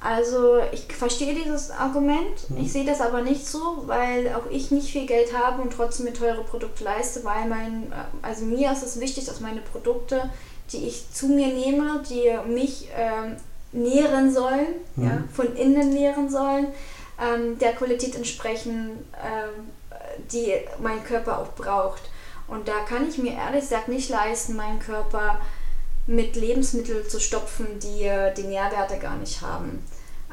[0.05, 2.59] Also ich verstehe dieses Argument, mhm.
[2.59, 6.05] ich sehe das aber nicht so, weil auch ich nicht viel Geld habe und trotzdem
[6.05, 7.90] mir teure Produkte leiste, weil mein,
[8.20, 10.28] also mir ist es wichtig, dass meine Produkte,
[10.72, 13.36] die ich zu mir nehme, die mich ähm,
[13.72, 15.07] nähren sollen, mhm.
[15.07, 16.66] ja, von innen nähren sollen,
[17.18, 19.70] ähm, der Qualität entsprechen, ähm,
[20.30, 20.52] die
[20.82, 22.02] mein Körper auch braucht.
[22.46, 25.40] Und da kann ich mir ehrlich gesagt nicht leisten, meinen Körper
[26.07, 29.82] mit Lebensmitteln zu stopfen, die die Nährwerte gar nicht haben.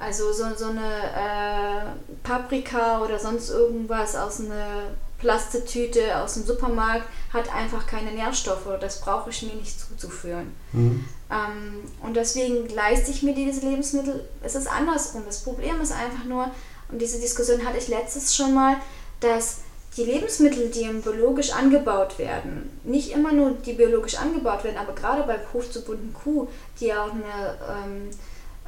[0.02, 1.86] Also so, so eine äh,
[2.24, 4.88] Paprika oder sonst irgendwas aus einer
[5.20, 8.68] Plastetüte aus dem Supermarkt hat einfach keine Nährstoffe.
[8.80, 10.56] Das brauche ich mir nicht zuzuführen.
[10.74, 11.06] Mhm.
[11.30, 14.26] Ähm, und deswegen leiste ich mir dieses Lebensmittel.
[14.42, 15.22] Es ist andersrum.
[15.28, 16.50] Das Problem ist einfach nur,
[16.92, 18.78] und diese Diskussion hatte ich letztes schon mal,
[19.20, 19.60] dass
[19.98, 25.24] die Lebensmittel, die biologisch angebaut werden, nicht immer nur die biologisch angebaut werden, aber gerade
[25.24, 26.48] bei Hof zu bunten Kuh,
[26.80, 28.10] die auch eine ähm,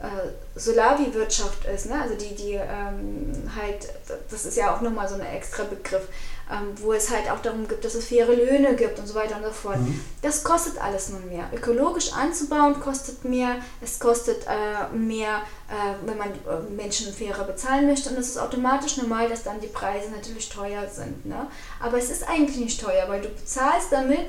[0.03, 2.01] äh, Solavi-Wirtschaft ist, ne?
[2.01, 3.87] also die, die ähm, halt,
[4.29, 6.09] das ist ja auch nochmal so ein extra Begriff,
[6.51, 9.37] ähm, wo es halt auch darum gibt, dass es faire Löhne gibt und so weiter
[9.37, 9.79] und so fort.
[9.79, 10.01] Mhm.
[10.21, 11.45] Das kostet alles nur mehr.
[11.55, 15.37] Ökologisch anzubauen kostet mehr, es kostet äh, mehr,
[15.69, 19.61] äh, wenn man äh, Menschen fairer bezahlen möchte und es ist automatisch normal, dass dann
[19.61, 21.25] die Preise natürlich teuer sind.
[21.25, 21.47] Ne?
[21.79, 24.25] Aber es ist eigentlich nicht teuer, weil du bezahlst damit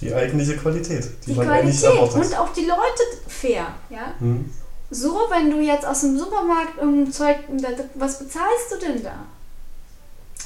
[0.00, 2.32] die eigentliche Qualität, die, die man Qualität eigentlich erwartet.
[2.32, 3.66] und auch die Leute fair.
[3.90, 4.14] Ja?
[4.18, 4.50] Mhm.
[4.90, 7.36] So, wenn du jetzt aus dem Supermarkt irgendein Zeug,
[7.94, 9.26] was bezahlst du denn da?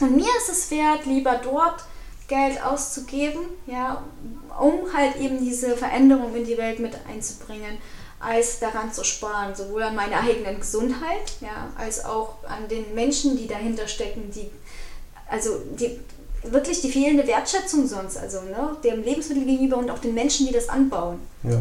[0.01, 1.85] Und mir ist es wert, lieber dort
[2.29, 4.03] Geld auszugeben, ja,
[4.61, 7.79] um halt eben diese Veränderung in die Welt mit einzubringen,
[8.19, 13.37] als daran zu sparen, sowohl an meiner eigenen Gesundheit, ja, als auch an den Menschen,
[13.37, 14.51] die dahinter stecken, die,
[15.29, 16.01] also die
[16.43, 20.53] wirklich die fehlende Wertschätzung sonst, also ne, dem Lebensmittel gegenüber und auch den Menschen, die
[20.53, 21.19] das anbauen.
[21.43, 21.61] Ja.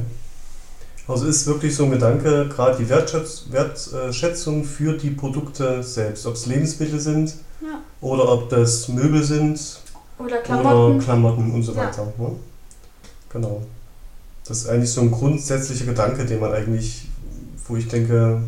[1.08, 6.36] Also ist wirklich so ein Gedanke, gerade die Wertschätz Wertschätzung für die Produkte selbst, ob
[6.36, 7.82] es Lebensmittel sind ja.
[7.99, 9.60] oder ob das Möbel sind
[10.18, 12.14] oder Klamotten, oder Klamotten und so weiter.
[12.18, 12.24] Ja.
[12.24, 12.36] Ne?
[13.30, 13.64] Genau.
[14.45, 17.08] Das ist eigentlich so ein grundsätzlicher Gedanke, den man eigentlich,
[17.68, 18.41] wo ich denke,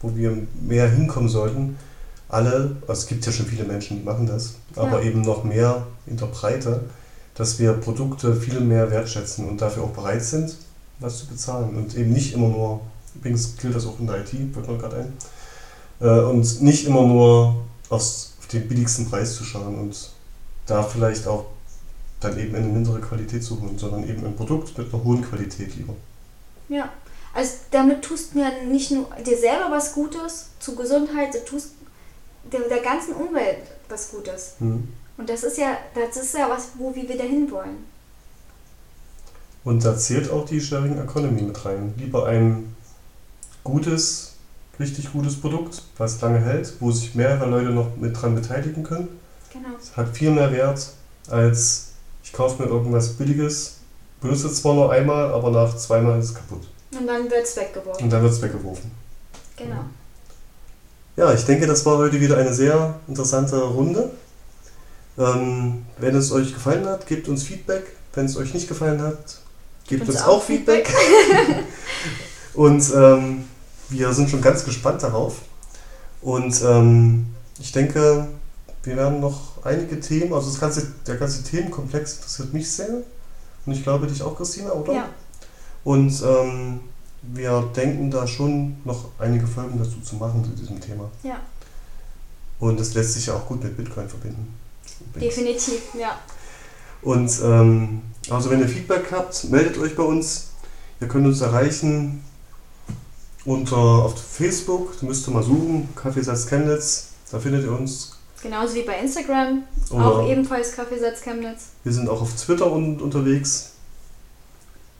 [0.00, 1.76] wo wir mehr hinkommen sollten.
[2.28, 5.08] Alle, also es gibt ja schon viele Menschen, die machen das, aber ja.
[5.08, 6.80] eben noch mehr in der Breite,
[7.34, 10.56] dass wir Produkte viel mehr wertschätzen und dafür auch bereit sind,
[11.00, 11.76] was zu bezahlen.
[11.76, 12.80] Und eben nicht immer nur,
[13.14, 15.12] übrigens gilt das auch in der IT, fällt mir gerade ein,
[16.00, 20.10] äh, und nicht immer nur aus, auf den billigsten Preis zu schauen und
[20.66, 21.46] da vielleicht auch
[22.20, 25.76] dann eben eine mindere Qualität zu holen, sondern eben ein Produkt mit einer hohen Qualität
[25.76, 25.94] lieber.
[26.68, 26.90] Ja,
[27.34, 31.72] also damit tust du mir nicht nur dir selber was Gutes zur Gesundheit, du tust
[32.50, 34.54] der, der ganzen Umwelt was Gutes.
[34.58, 34.88] Mhm.
[35.16, 37.84] Und das ist ja, das ist ja was, wo wir wieder hinwollen.
[39.66, 41.92] Und da zählt auch die Sharing Economy mit rein.
[41.98, 42.76] Lieber ein
[43.64, 44.34] gutes,
[44.78, 49.08] richtig gutes Produkt, was lange hält, wo sich mehrere Leute noch mit dran beteiligen können.
[49.52, 49.70] Genau.
[49.76, 50.90] Es hat viel mehr Wert,
[51.28, 53.78] als ich kaufe mir irgendwas Billiges,
[54.20, 56.62] benutze es zwar nur einmal, aber nach zweimal ist es kaputt.
[56.96, 58.04] Und dann wird es weggeworfen.
[58.04, 58.92] Und dann wird es weggeworfen.
[59.56, 59.84] Genau.
[61.16, 64.12] Ja, ich denke, das war heute wieder eine sehr interessante Runde.
[65.18, 67.96] Ähm, wenn es euch gefallen hat, gebt uns Feedback.
[68.14, 69.40] Wenn es euch nicht gefallen hat,
[69.86, 70.92] Gebt uns, auch Feedback.
[72.54, 73.44] und ähm,
[73.88, 75.42] wir sind schon ganz gespannt darauf.
[76.22, 77.26] Und ähm,
[77.60, 78.28] ich denke,
[78.82, 83.02] wir werden noch einige Themen, also das ganze, der ganze Themenkomplex interessiert mich sehr.
[83.64, 84.92] Und ich glaube dich auch, Christina, oder?
[84.92, 85.08] Ja.
[85.84, 86.80] Und ähm,
[87.22, 91.10] wir denken da schon noch einige Folgen dazu zu machen zu diesem Thema.
[91.22, 91.40] Ja.
[92.58, 94.54] Und das lässt sich ja auch gut mit Bitcoin verbinden.
[95.14, 96.18] Definitiv, ja.
[97.02, 100.50] Und ähm, also wenn ihr Feedback habt, meldet euch bei uns.
[101.00, 102.22] Ihr könnt uns erreichen
[103.46, 108.18] unter auf Facebook, da müsst ihr mal suchen, Kaffeesatz Chemnitz, da findet ihr uns.
[108.42, 111.68] Genauso wie bei Instagram, Oder auch ebenfalls Kaffeesatz Chemnitz.
[111.84, 113.72] Wir sind auch auf Twitter un unterwegs.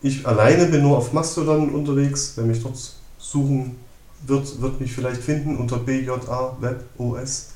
[0.01, 2.33] Ich alleine bin nur auf Mastodon unterwegs.
[2.37, 2.79] Wer mich dort
[3.19, 3.77] suchen
[4.27, 7.49] wird, wird mich vielleicht finden unter BJA Web OS.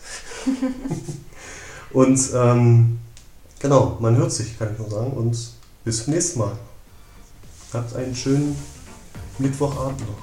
[1.93, 2.99] und ähm,
[3.61, 5.12] genau, man hört sich, kann ich nur sagen.
[5.12, 5.39] Und
[5.85, 6.57] bis zum nächsten Mal.
[7.72, 8.57] Habt einen schönen
[9.39, 10.18] Mittwochabend noch.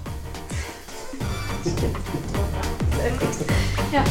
[1.64, 3.30] Sehr gut.
[3.92, 4.04] Ja.